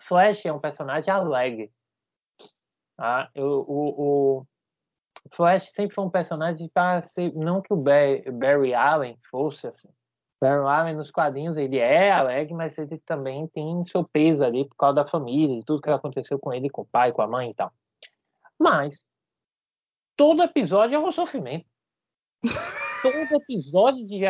[0.00, 1.70] Flash é um personagem alegre.
[2.96, 4.42] Ah, eu, o, o
[5.32, 7.32] Flash sempre foi um personagem para ser.
[7.34, 9.88] Não que o Barry, Barry Allen fosse assim.
[10.40, 14.76] Barry Allen nos quadrinhos ele é alegre, mas ele também tem seu peso ali por
[14.76, 17.50] causa da família e tudo que aconteceu com ele, com o pai, com a mãe
[17.50, 17.72] e tal.
[18.58, 19.06] Mas
[20.16, 21.66] todo episódio é um sofrimento.
[23.02, 24.20] todo episódio de,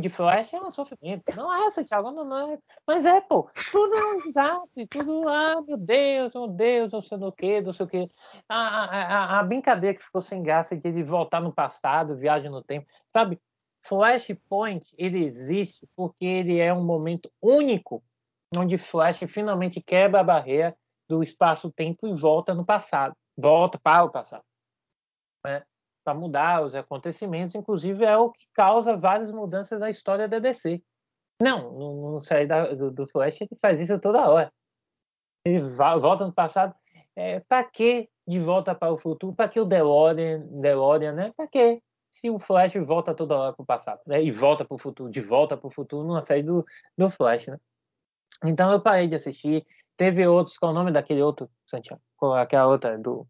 [0.00, 1.24] de Flash é um sofrimento.
[1.34, 2.58] Não é, Santiago, não, não é.
[2.86, 7.18] Mas é, pô, tudo é um desastre, tudo, ah, meu Deus, meu Deus, não sei
[7.18, 8.10] o que, não sei o que.
[8.48, 12.62] A, a, a, brincadeira que ficou sem graça de ele voltar no passado, viagem no
[12.62, 13.40] tempo, sabe?
[13.88, 18.02] Flashpoint, ele existe porque ele é um momento único
[18.56, 20.76] onde Flash finalmente quebra a barreira
[21.08, 24.44] do espaço-tempo e volta no passado, volta para o passado.
[25.44, 25.62] Né?
[26.08, 30.82] para mudar os acontecimentos, inclusive é o que causa várias mudanças na história da DC.
[31.38, 34.50] Não, série da, do, do, Flash ele faz isso toda hora.
[35.44, 36.74] Ele volta no passado.
[37.14, 39.34] É, para que de volta para o futuro?
[39.34, 41.32] Para que o DeLorean, DeLorean né?
[41.36, 44.22] Para que se o Flash volta toda hora para o passado né?
[44.22, 46.64] e volta para o futuro, de volta para o futuro numa série do,
[46.96, 47.58] do Flash, né?
[48.44, 49.66] Então eu parei de assistir.
[49.96, 52.00] Teve outros, qual é o nome daquele outro, Santiago?
[52.36, 53.26] Aquela outra do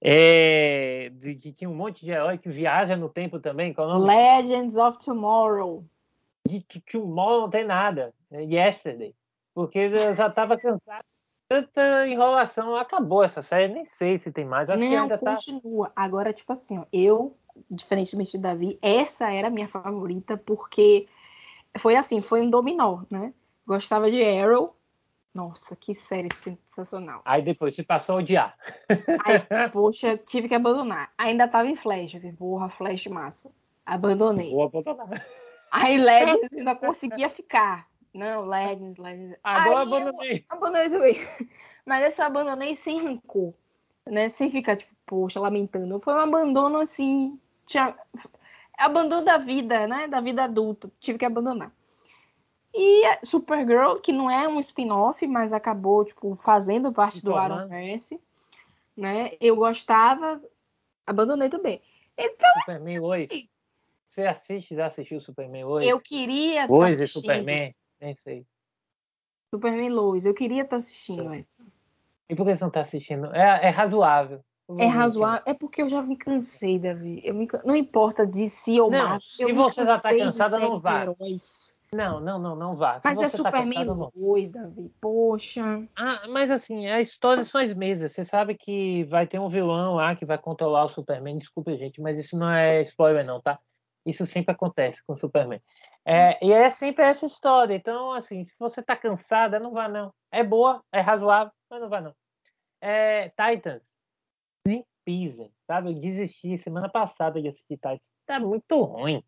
[0.00, 3.72] é, de, de, tinha um monte de herói que viaja no tempo também.
[3.72, 5.84] Qual é Legends of Tomorrow.
[6.46, 8.12] De, de Tomorrow não tem nada.
[8.30, 9.14] É Yesterday.
[9.54, 11.04] Porque eu já estava cansado
[11.48, 12.76] tanta enrolação.
[12.76, 14.68] Acabou essa série, nem sei se tem mais.
[14.68, 15.86] Acho não, ainda tá continua.
[15.88, 15.92] Tá...
[15.96, 17.36] Agora, tipo assim, ó, eu,
[17.70, 21.06] diferente do Mestre Davi, essa era a minha favorita, porque
[21.78, 23.32] foi assim, foi um dominó, né?
[23.66, 24.74] Gostava de Arrow,
[25.36, 27.20] nossa, que série sensacional.
[27.24, 28.56] Aí depois você passou a odiar.
[29.24, 29.38] Aí,
[29.70, 31.12] poxa, tive que abandonar.
[31.18, 33.50] Ainda tava em Flash, vi, porra, Flash massa.
[33.84, 34.50] Abandonei.
[34.50, 35.26] Vou abandonar.
[35.70, 37.86] Aí Legends ainda conseguia ficar.
[38.14, 39.36] Não, Legends, Legends.
[39.44, 40.44] Agora Aí abandonei.
[40.48, 41.16] abandonei também.
[41.84, 43.52] Mas essa eu abandonei sem rancor,
[44.06, 44.30] né?
[44.30, 46.00] Sem ficar, tipo, poxa, lamentando.
[46.00, 47.38] Foi um abandono assim.
[47.66, 47.94] Tinha...
[48.78, 50.06] Abandono da vida, né?
[50.06, 50.90] Da vida adulta.
[51.00, 51.72] Tive que abandonar.
[52.74, 58.20] E Supergirl, que não é um spin-off, mas acabou, tipo, fazendo parte do Arrowverse,
[58.94, 59.32] né?
[59.40, 60.42] Eu gostava,
[61.06, 61.80] abandonei também.
[62.18, 63.24] Então, Superman hoje.
[63.24, 63.48] Assim,
[64.10, 65.88] você assiste, já assistiu Superman hoje?
[65.88, 68.46] Eu queria Hoje tá Superman, nem sei.
[69.50, 71.64] Superman Lois, eu queria estar tá assistindo essa.
[72.28, 73.34] E por que você não está assistindo?
[73.34, 74.44] É, é razoável.
[74.78, 75.42] É razoável.
[75.46, 77.20] É porque eu já me cansei, Davi.
[77.24, 77.46] Eu me...
[77.64, 79.20] Não importa de si ou não.
[79.20, 81.02] Se você já está cansada, não vá.
[81.02, 81.76] Heróis.
[81.94, 82.94] Não, não, não, não vá.
[82.94, 84.92] Se mas é tá Superman tá 2, Davi.
[85.00, 85.62] Poxa.
[85.96, 88.12] Ah, mas assim, a história são as mesas.
[88.12, 91.38] Você sabe que vai ter um vilão lá que vai controlar o Superman.
[91.38, 93.58] Desculpa, gente, mas isso não é spoiler, não, tá?
[94.04, 95.60] Isso sempre acontece com o Superman.
[96.04, 97.74] É, e é sempre essa história.
[97.74, 100.12] Então, assim, se você tá cansada, não vá, não.
[100.30, 102.14] É boa, é razoável, mas não vá, não.
[102.80, 103.95] É, Titans,
[104.66, 105.90] nem pisem, sabe?
[105.90, 108.12] Eu desisti semana passada de assistir Titans.
[108.26, 109.22] Tá muito ruim.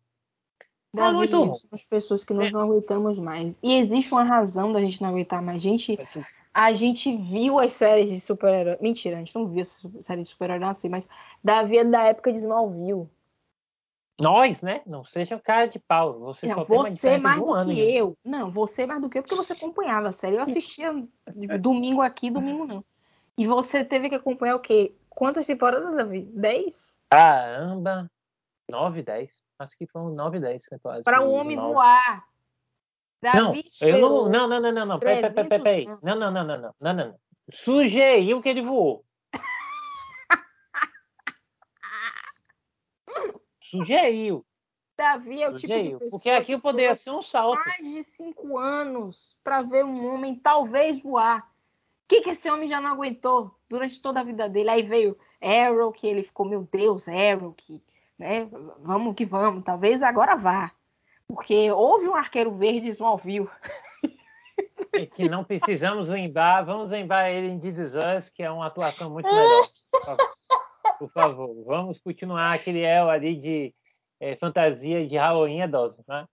[0.93, 2.51] Davi, muito somos pessoas que nós é.
[2.51, 3.59] não aguentamos mais.
[3.61, 5.57] E existe uma razão da gente não aguentar mais.
[5.57, 5.99] A gente,
[6.53, 8.77] a gente viu as séries de super-herói.
[8.81, 11.07] Mentira, a gente não viu essa série de super-herói assim, mas
[11.43, 13.07] Davi é da época de Smallville.
[14.19, 14.81] Nós, né?
[14.85, 16.19] Não seja cara de pau.
[16.19, 18.17] Você não, você mais do que eu.
[18.25, 20.35] Não, você mais do que eu, porque você acompanhava a série.
[20.35, 20.91] Eu assistia
[21.61, 22.83] domingo aqui, domingo não.
[23.37, 24.93] E você teve que acompanhar o quê?
[25.09, 26.23] Quantas temporadas, Davi?
[26.33, 26.97] Dez?
[27.09, 28.09] Caramba!
[28.69, 29.41] Nove, dez.
[29.57, 31.03] Acho que foram nove, dez temporadas.
[31.03, 32.25] Para um homem voar.
[33.21, 34.97] Davi não, eu não, não, não, não, não, não.
[34.99, 35.85] Peraí, peraí, peraí.
[36.01, 37.19] Não, não, não, não, não, não, não.
[37.51, 39.03] Sugeriu que ele voou.
[43.61, 44.45] Sugeriu.
[44.95, 45.83] Davi é o Sugeriu.
[45.83, 47.59] tipo de pessoa Porque aqui poderia ser um salto.
[47.65, 51.48] Mais de cinco anos para ver um homem talvez voar.
[52.09, 54.69] O que, que esse homem já não aguentou durante toda a vida dele?
[54.69, 57.83] Aí veio Arrow, que ele ficou, meu Deus, Arrow, que
[58.19, 58.49] né?
[58.79, 60.71] Vamos que vamos, talvez agora vá.
[61.25, 63.47] Porque houve um arqueiro verde em Smallville.
[64.93, 69.09] E que não precisamos lembar, vamos lembrar ele em Is Us, que é uma atuação
[69.09, 69.67] muito melhor.
[70.97, 73.73] Por favor, vamos continuar aquele El ali de
[74.19, 76.27] é, fantasia de Halloween idoso, né?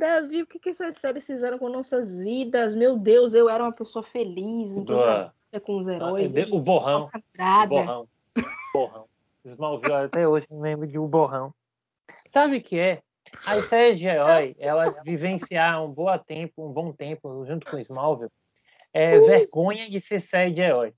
[0.00, 2.74] Davi, o que, que essas séries fizeram com nossas vidas?
[2.74, 6.32] Meu Deus, eu era uma pessoa feliz, entusiasmada com os heróis.
[6.34, 7.10] Ah, o borrão.
[7.14, 8.08] O borrão.
[8.36, 8.42] O
[8.72, 9.08] borrão.
[9.44, 11.54] Smallville até hoje me lembro de um borrão.
[12.32, 13.02] Sabe o que é?
[13.46, 18.30] As séries de herói, elas vivenciaram um bom tempo, um bom tempo, junto com Smallville,
[18.92, 20.92] é, vergonha de ser série de herói.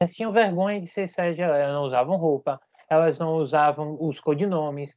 [0.00, 1.60] Elas tinham vergonha de ser série de herói.
[1.60, 4.96] Elas não usavam roupa, elas não usavam os codinomes.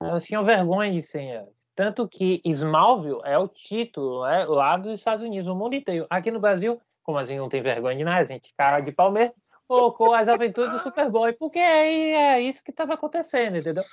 [0.00, 1.61] Elas tinham vergonha de ser heróis.
[1.74, 6.06] Tanto que Smallville é o título é, lá dos Estados Unidos, o mundo inteiro.
[6.10, 9.32] Aqui no Brasil, como assim não tem vergonha de nada, a gente cara de Palmeiras,
[9.66, 13.84] colocou as aventuras do Superboy, porque aí é isso que estava acontecendo, entendeu?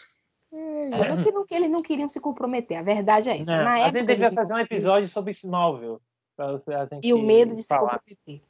[0.52, 3.56] É, que, não, que eles não queriam se comprometer, a verdade é essa.
[3.56, 6.00] Não, Na a gente devia fazer um episódio sobre Smallville.
[7.04, 8.02] E o medo de falar.
[8.06, 8.50] se comprometer.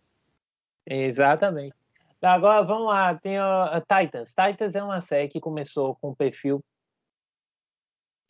[0.86, 1.76] Exatamente.
[2.22, 4.34] Agora vamos lá, tem a Titans.
[4.34, 6.64] Titans é uma série que começou com um perfil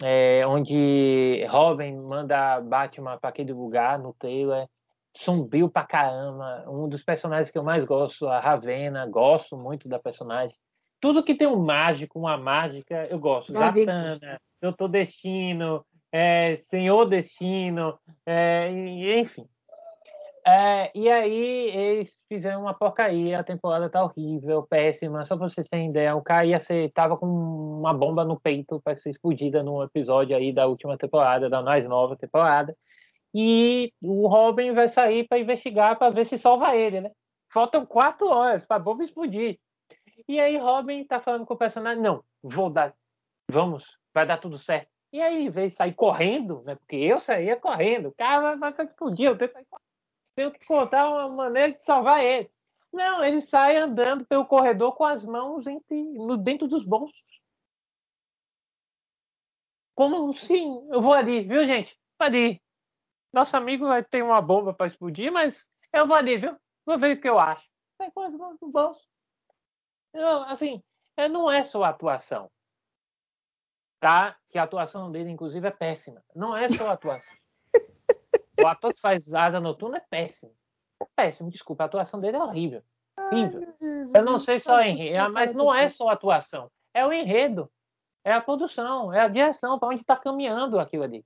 [0.01, 4.67] é, onde Robin manda Batman para aquele lugar no trailer,
[5.15, 9.99] sombrio pra caramba, um dos personagens que eu mais gosto, a Ravena, gosto muito da
[9.99, 10.55] personagem.
[11.01, 13.53] Tudo que tem um mágico, uma mágica, eu gosto.
[13.53, 18.69] Davi Zatanna, Doutor Destino, é, Senhor Destino, é,
[19.19, 19.47] enfim.
[20.49, 25.69] É, e aí eles fizeram uma porcaria, a temporada tá horrível, péssima, só pra vocês
[25.69, 29.61] terem ideia, o cara ia ser, tava com uma bomba no peito para ser explodida
[29.61, 32.75] no episódio aí da última temporada, da mais nova temporada,
[33.31, 37.11] e o Robin vai sair para investigar para ver se salva ele, né?
[37.53, 39.59] Faltam quatro horas para bomba explodir.
[40.27, 42.95] E aí Robin tá falando com o personagem, não, vou dar,
[43.51, 44.89] vamos, vai dar tudo certo.
[45.13, 46.75] E aí, em vez de sair correndo, né?
[46.75, 49.88] Porque eu saía correndo, o cara vai, vai explodir, eu tenho que sair correndo
[50.39, 52.49] tenho que contar uma maneira de salvar ele.
[52.93, 57.21] Não, ele sai andando pelo corredor com as mãos entre, no, dentro dos bolsos.
[59.93, 61.99] Como sim, eu vou ali, viu, gente?
[62.17, 62.61] Vou ali.
[63.33, 66.57] Nosso amigo vai ter uma bomba para explodir, mas eu vou ali, viu?
[66.85, 67.69] Vou ver o que eu acho.
[67.97, 69.05] Sai com as mãos no bolso.
[70.13, 70.81] Eu, assim,
[71.29, 72.49] não é só atuação.
[73.99, 74.37] Tá?
[74.47, 76.23] Que a atuação dele, inclusive, é péssima.
[76.33, 77.48] Não é só atuação.
[78.63, 80.51] O ator que faz Asa Noturna é péssimo.
[81.15, 81.83] Péssimo, desculpa.
[81.83, 82.83] A atuação dele é horrível.
[83.17, 83.75] Horrível.
[84.15, 86.71] eu não sei só enredo, mas não é só a atuação.
[86.93, 87.71] É o enredo.
[88.23, 89.13] É a produção.
[89.13, 89.79] É a direção.
[89.79, 91.25] Para onde está caminhando aquilo ali.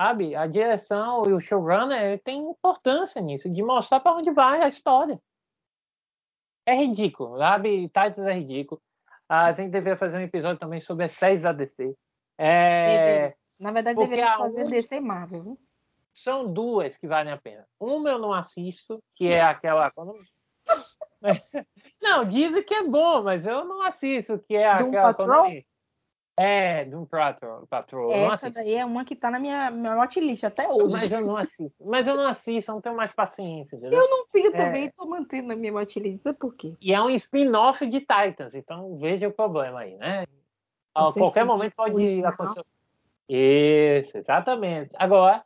[0.00, 0.34] Sabe?
[0.34, 3.50] A direção e o showrunner tem importância nisso.
[3.50, 5.20] De mostrar para onde vai a história.
[6.66, 7.38] É ridículo.
[7.38, 7.88] Sabe?
[7.88, 8.80] Titans é ridículo.
[9.28, 11.94] A gente deveria fazer um episódio também sobre as séries da DC.
[12.38, 13.32] É...
[13.58, 14.68] Na verdade, deveria fazer.
[14.68, 15.42] DC Marvel.
[15.42, 15.65] Viu?
[16.16, 17.66] São duas que valem a pena.
[17.78, 19.92] Uma eu não assisto, que é aquela.
[22.02, 25.14] não, dizem que é bom, mas eu não assisto, que é Doom aquela.
[25.14, 25.52] Patrol?
[26.38, 27.66] É, Doom Patrol.
[27.66, 28.12] Patrol.
[28.12, 30.92] Essa daí é uma que tá na minha, minha watchlist até hoje.
[30.92, 31.84] Mas eu não assisto.
[31.86, 33.76] Mas eu não assisto, eu não tenho mais paciência.
[33.76, 34.00] Entendeu?
[34.00, 34.56] Eu não tenho é...
[34.56, 36.22] também, tô mantendo na minha watchlist.
[36.22, 36.74] Sabe por quê?
[36.80, 40.24] E é um spin-off de Titans, então veja o problema aí, né?
[40.94, 42.64] A qualquer momento pode acontecer.
[43.28, 44.90] Isso, exatamente.
[44.96, 45.44] Agora,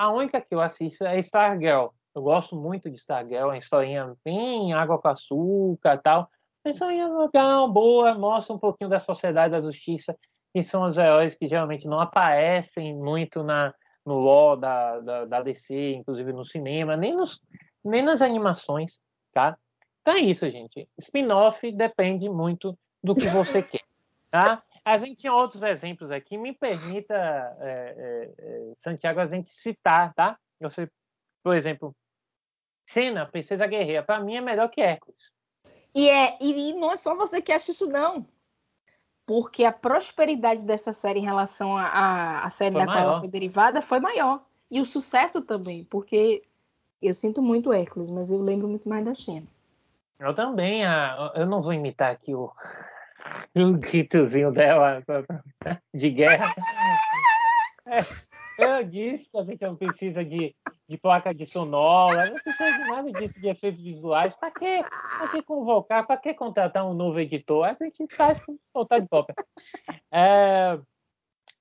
[0.00, 1.88] a única que eu assisto é Stargirl.
[2.14, 6.30] Eu gosto muito de Stargirl, é uma historinha bem água com açúcar tal.
[6.64, 10.16] Uma historinha legal, boa, mostra um pouquinho da sociedade da justiça,
[10.54, 13.74] que são os heróis que geralmente não aparecem muito na,
[14.06, 17.38] no lore da, da, da DC, inclusive no cinema, nem, nos,
[17.84, 18.98] nem nas animações,
[19.34, 19.54] tá?
[20.00, 20.88] Então é isso, gente.
[20.96, 22.74] Spin-off depende muito
[23.04, 23.84] do que você quer,
[24.30, 24.62] tá?
[24.84, 26.38] A gente tinha outros exemplos aqui.
[26.38, 30.38] Me permita, é, é, é, Santiago, a gente citar, tá?
[30.60, 30.90] Você,
[31.42, 31.94] por exemplo,
[32.86, 35.30] Cena, Princesa Guerreira, para mim é melhor que Hércules.
[35.94, 38.24] E, é, e não é só você que acha isso, não.
[39.26, 43.00] Porque a prosperidade dessa série em relação à série foi da maior.
[43.00, 44.44] qual ela foi derivada foi maior.
[44.70, 46.42] E o sucesso também, porque
[47.02, 49.46] eu sinto muito Hércules, mas eu lembro muito mais da Xena.
[50.18, 50.82] Eu também.
[51.34, 52.52] eu não vou imitar aqui o,
[53.54, 55.02] o gritozinho dela
[55.94, 56.46] de guerra.
[57.86, 58.00] É,
[58.58, 60.54] eu disse que a gente não precisa de,
[60.88, 64.34] de placa de sonora, não precisa de nada disso, de efeitos visuais.
[64.36, 64.82] Para que,
[65.32, 66.06] que convocar?
[66.06, 67.64] Para que contratar um novo editor?
[67.64, 69.34] A gente faz com vontade própria.
[70.12, 70.78] É,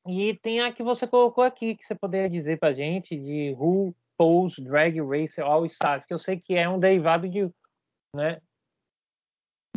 [0.08, 4.56] e tem a que você colocou aqui, que você poderia dizer para gente, de RuPaul's
[4.60, 7.50] Drag Race All Stars, que eu sei que é um derivado de.
[8.16, 8.42] Né,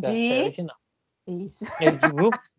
[0.00, 0.42] de...
[0.42, 0.81] original.
[1.26, 1.64] Isso.
[1.80, 2.06] É de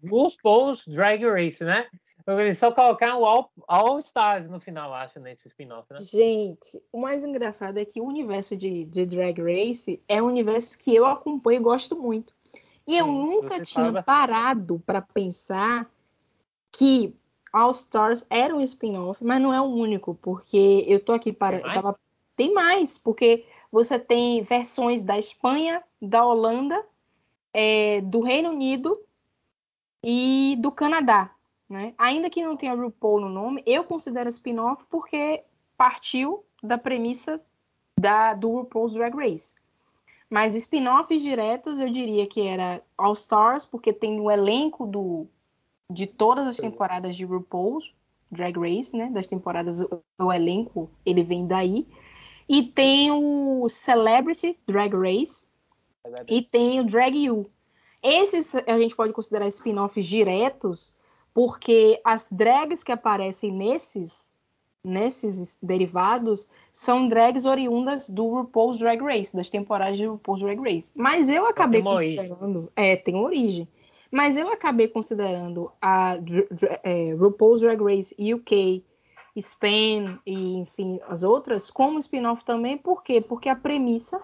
[0.09, 1.87] RuPaul's Drag Race, né?
[2.25, 5.97] Eles só colocar o All, All, Stars no final, acho, nesse spin-off, né?
[5.99, 10.79] Gente, o mais engraçado é que o universo de, de Drag Race é um universo
[10.79, 12.33] que eu acompanho e gosto muito.
[12.87, 15.89] E eu Sim, nunca tinha parado para pensar
[16.71, 17.13] que
[17.51, 21.57] All Stars era um spin-off, mas não é o único, porque eu tô aqui para.
[21.57, 21.75] Tem mais?
[21.75, 21.99] Tava...
[22.37, 26.85] tem mais, porque você tem versões da Espanha, da Holanda
[27.53, 28.99] é, do Reino Unido
[30.03, 31.33] e do Canadá.
[31.69, 31.93] Né?
[31.97, 35.43] Ainda que não tenha RuPaul no nome, eu considero spin-off porque
[35.77, 37.41] partiu da premissa
[37.99, 39.55] da, do RuPaul's Drag Race.
[40.29, 45.27] Mas spin-offs diretos eu diria que era All Stars, porque tem o elenco do,
[45.89, 47.93] de todas as temporadas de RuPaul's
[48.31, 49.11] Drag Race, né?
[49.11, 51.87] Das temporadas, o, o elenco, ele vem daí.
[52.49, 55.47] E tem o Celebrity Drag Race,
[56.27, 57.49] e tem o Drag You.
[58.01, 60.93] Esses a gente pode considerar spin-offs diretos,
[61.33, 64.33] porque as drags que aparecem nesses
[64.83, 70.91] nesses derivados são drags oriundas do RuPaul's Drag Race, das temporadas de RuPaul's Drag Race.
[70.93, 72.69] Mas eu acabei considerando, origem.
[72.75, 73.67] é, tem origem.
[74.11, 76.17] Mas eu acabei considerando a
[76.83, 78.83] é, RuPaul's Drag Race UK,
[79.39, 82.77] Spain e, enfim, as outras como spin-off também.
[82.77, 83.21] Por quê?
[83.21, 84.21] Porque a premissa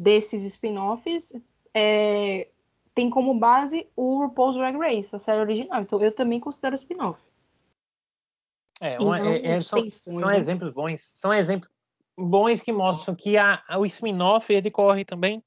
[0.00, 1.32] desses spin-offs
[1.74, 2.48] é,
[2.94, 5.82] tem como base o RuPaul's Drag Race, a série original.
[5.82, 7.26] Então eu também considero spin-off.
[8.80, 10.38] É, uma, é, é são, são né?
[10.38, 11.02] exemplos bons.
[11.16, 11.70] São exemplos
[12.16, 15.42] bons que mostram que a, a, o spin-off ele corre também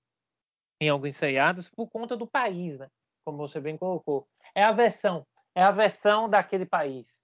[0.81, 2.89] em alguns seriados por conta do país, né?
[3.25, 4.27] como você bem colocou.
[4.55, 7.21] É a versão, é a versão daquele país.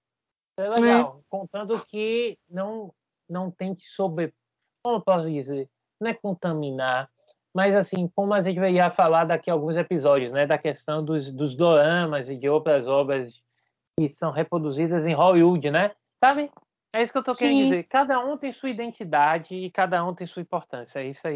[0.58, 1.24] É legal, é.
[1.30, 2.94] contando que não
[3.28, 4.34] não tente sobre,
[4.84, 5.68] como eu posso dizer,
[6.00, 7.10] não é contaminar,
[7.56, 11.32] mas assim, como a gente vai falar daqui a alguns episódios, né, da questão dos,
[11.32, 13.34] dos doramas e de outras obras
[13.98, 15.92] que são reproduzidas em Hollywood, né?
[16.24, 16.52] Sabe?
[16.94, 17.84] É isso que eu tô querendo dizer.
[17.86, 21.00] Cada um tem sua identidade e cada um tem sua importância.
[21.00, 21.36] É isso aí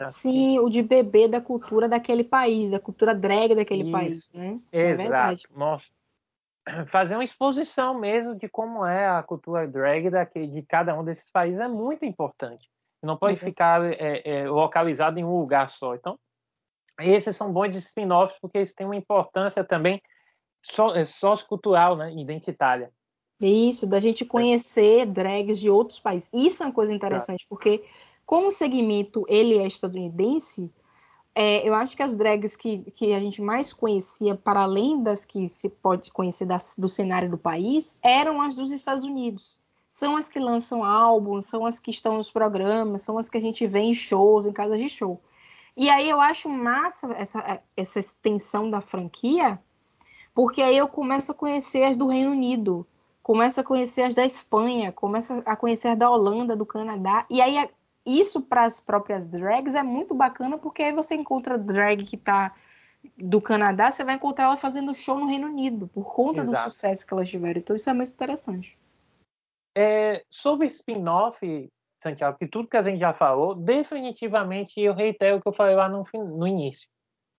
[0.00, 0.08] Tá.
[0.08, 3.92] Sim, o de beber da cultura daquele país, da cultura drag daquele Isso.
[3.92, 4.58] país, né?
[4.72, 4.90] É Exato.
[4.90, 5.42] É verdade.
[5.50, 5.92] Mostra.
[6.88, 11.30] Fazer uma exposição mesmo de como é a cultura drag daquele, de cada um desses
[11.30, 12.70] países é muito importante.
[13.02, 13.44] Não pode é.
[13.44, 15.94] ficar é, é, localizado em um lugar só.
[15.94, 16.18] Então,
[17.00, 20.02] esses são bons spin-offs porque eles têm uma importância também
[20.94, 22.12] é, sociocultural, né?
[22.14, 22.90] identitária.
[23.40, 26.28] Isso, da gente conhecer drags de outros países.
[26.32, 27.82] Isso é uma coisa interessante, porque
[28.26, 30.72] como o segmento ele é estadunidense,
[31.34, 35.24] é, eu acho que as drags que, que a gente mais conhecia, para além das
[35.24, 39.59] que se pode conhecer das, do cenário do país, eram as dos Estados Unidos.
[39.90, 43.40] São as que lançam álbuns, são as que estão nos programas, são as que a
[43.40, 45.20] gente vê em shows, em casas de show.
[45.76, 49.58] E aí eu acho massa essa, essa extensão da franquia,
[50.32, 52.86] porque aí eu começo a conhecer as do Reino Unido,
[53.20, 57.40] começo a conhecer as da Espanha, começo a conhecer as da Holanda, do Canadá, e
[57.40, 57.68] aí
[58.06, 62.54] isso para as próprias drags é muito bacana, porque aí você encontra drag que está
[63.18, 66.68] do Canadá, você vai encontrar ela fazendo show no Reino Unido, por conta Exato.
[66.68, 67.58] do sucesso que elas tiveram.
[67.58, 68.78] Então isso é muito interessante.
[69.76, 71.70] É, sobre spin-off,
[72.02, 75.74] Santiago, que tudo que a gente já falou, definitivamente eu reitero o que eu falei
[75.74, 76.88] lá no, no início.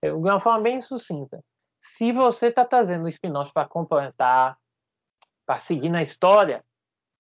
[0.04, 1.44] De uma forma bem sucinta.
[1.80, 4.58] Se você está trazendo spin-off para complementar,
[5.46, 6.64] para seguir na história,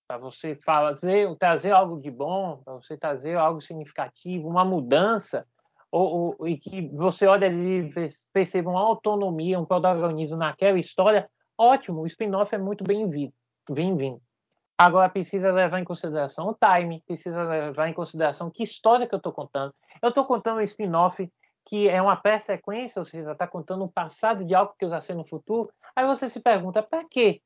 [0.07, 5.45] para você fazer, trazer algo de bom, para você trazer algo significativo, uma mudança,
[5.91, 11.30] ou, ou, e que você olha ali e perceba uma autonomia, um protagonismo naquela história,
[11.57, 13.34] ótimo, o spin-off é muito bem-vindo.
[13.70, 14.22] Bem-vindo.
[14.84, 19.17] Agora precisa levar em consideração o time, precisa levar em consideração que história que eu
[19.17, 19.71] estou contando.
[20.01, 21.32] Eu estou contando um spin-off
[21.67, 24.99] que é uma pré-sequência, ou seja, está contando o passado de algo que eu já
[24.99, 25.71] sei no futuro.
[25.95, 27.43] Aí você se pergunta, para quê?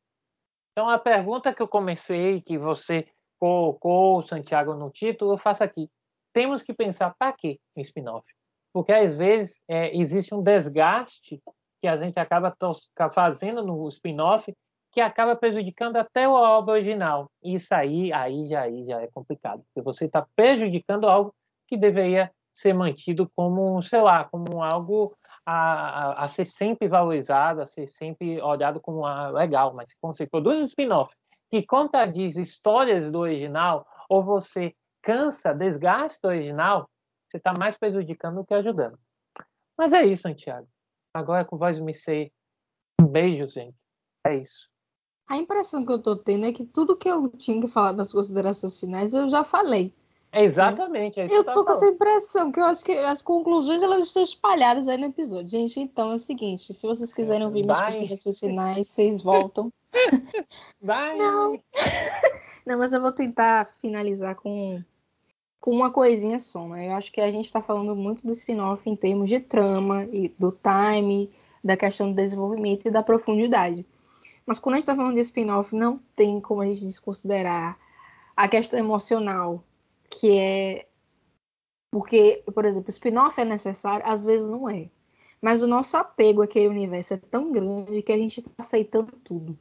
[0.71, 3.05] Então, a pergunta que eu comecei, que você
[3.37, 5.91] colocou, Santiago, no título, eu faço aqui.
[6.31, 8.25] Temos que pensar para quê um spin-off?
[8.71, 11.43] Porque, às vezes, é, existe um desgaste
[11.81, 12.55] que a gente acaba
[13.11, 14.55] fazendo no spin-off
[14.95, 17.29] que acaba prejudicando até a obra original.
[17.43, 21.35] Isso aí, aí já, aí já é complicado, porque você está prejudicando algo
[21.67, 25.13] que deveria ser mantido como, sei lá, como algo
[25.45, 30.25] a, a, ser sempre valorizado, a ser sempre olhado como ah, legal, mas quando você
[30.25, 31.13] produz um spin-off
[31.51, 36.89] que contradiz histórias do original, ou você cansa, desgasta do original,
[37.27, 38.97] você está mais prejudicando do que ajudando.
[39.77, 40.67] Mas é isso, Santiago.
[41.13, 42.31] Agora com voz me ser.
[43.01, 43.75] Um beijo, gente.
[44.25, 44.69] É isso.
[45.27, 48.11] A impressão que eu tô tendo é que tudo que eu tinha que falar nas
[48.11, 49.93] considerações finais eu já falei.
[50.31, 51.19] Exatamente.
[51.19, 54.87] É eu tô com essa impressão, que eu acho que as conclusões elas estão espalhadas
[54.87, 55.47] aí no episódio.
[55.47, 59.71] Gente, então é o seguinte: se vocês quiserem ouvir minhas considerações finais, vocês voltam.
[60.81, 61.17] Vai!
[61.17, 61.59] Não.
[62.65, 64.81] Não, mas eu vou tentar finalizar com,
[65.59, 66.67] com uma coisinha só.
[66.67, 66.87] Né?
[66.87, 70.29] Eu acho que a gente está falando muito do spin-off em termos de trama e
[70.29, 71.29] do time,
[71.63, 73.85] da questão do desenvolvimento e da profundidade.
[74.45, 77.77] Mas quando a gente está falando de spin-off, não tem como a gente desconsiderar
[78.35, 79.63] a questão emocional
[80.09, 80.87] que é
[81.91, 84.89] porque, por exemplo, spin-off é necessário, às vezes não é.
[85.41, 89.57] Mas o nosso apego àquele universo é tão grande que a gente está aceitando tudo.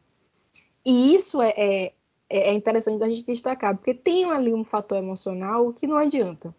[0.84, 1.94] E isso é, é,
[2.28, 6.52] é interessante da gente destacar, porque tem ali um fator emocional que não adianta.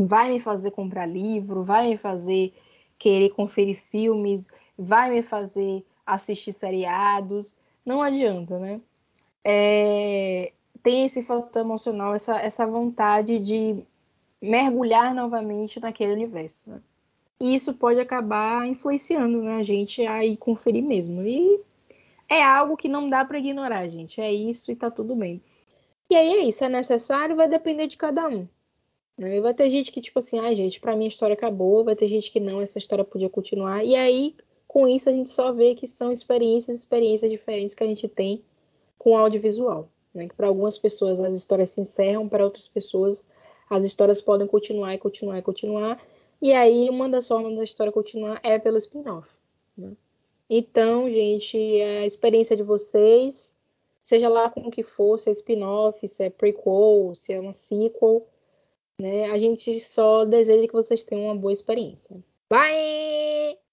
[0.00, 2.52] Vai me fazer comprar livro, vai me fazer
[2.98, 7.56] querer conferir filmes, vai me fazer assistir seriados.
[7.84, 8.80] Não adianta, né?
[9.44, 10.52] É,
[10.82, 13.82] tem esse fator emocional, essa, essa vontade de
[14.40, 16.70] mergulhar novamente naquele universo.
[16.70, 16.80] Né?
[17.40, 21.22] E isso pode acabar influenciando né, a gente a ir conferir mesmo.
[21.22, 21.60] E
[22.28, 24.20] é algo que não dá para ignorar, gente.
[24.20, 25.40] É isso e tá tudo bem.
[26.10, 28.48] E aí é isso, é necessário, vai depender de cada um.
[29.20, 31.96] Aí vai ter gente que, tipo assim, ah, gente, pra mim a história acabou, vai
[31.96, 33.84] ter gente que não, essa história podia continuar.
[33.84, 34.34] E aí
[34.68, 38.44] com isso a gente só vê que são experiências, experiências diferentes que a gente tem
[38.98, 39.88] com audiovisual.
[40.14, 40.28] Né?
[40.28, 43.24] Que para algumas pessoas as histórias se encerram, para outras pessoas
[43.70, 46.02] as histórias podem continuar e continuar e continuar.
[46.40, 49.28] E aí uma das formas da história continuar é pelo spin-off.
[49.76, 49.92] Né?
[50.48, 53.54] Então, gente, a experiência de vocês,
[54.02, 58.26] seja lá como que for, se é spin-off, se é prequel, se é uma sequel,
[59.00, 59.30] né?
[59.30, 62.16] A gente só deseja que vocês tenham uma boa experiência.
[62.50, 63.67] Bye!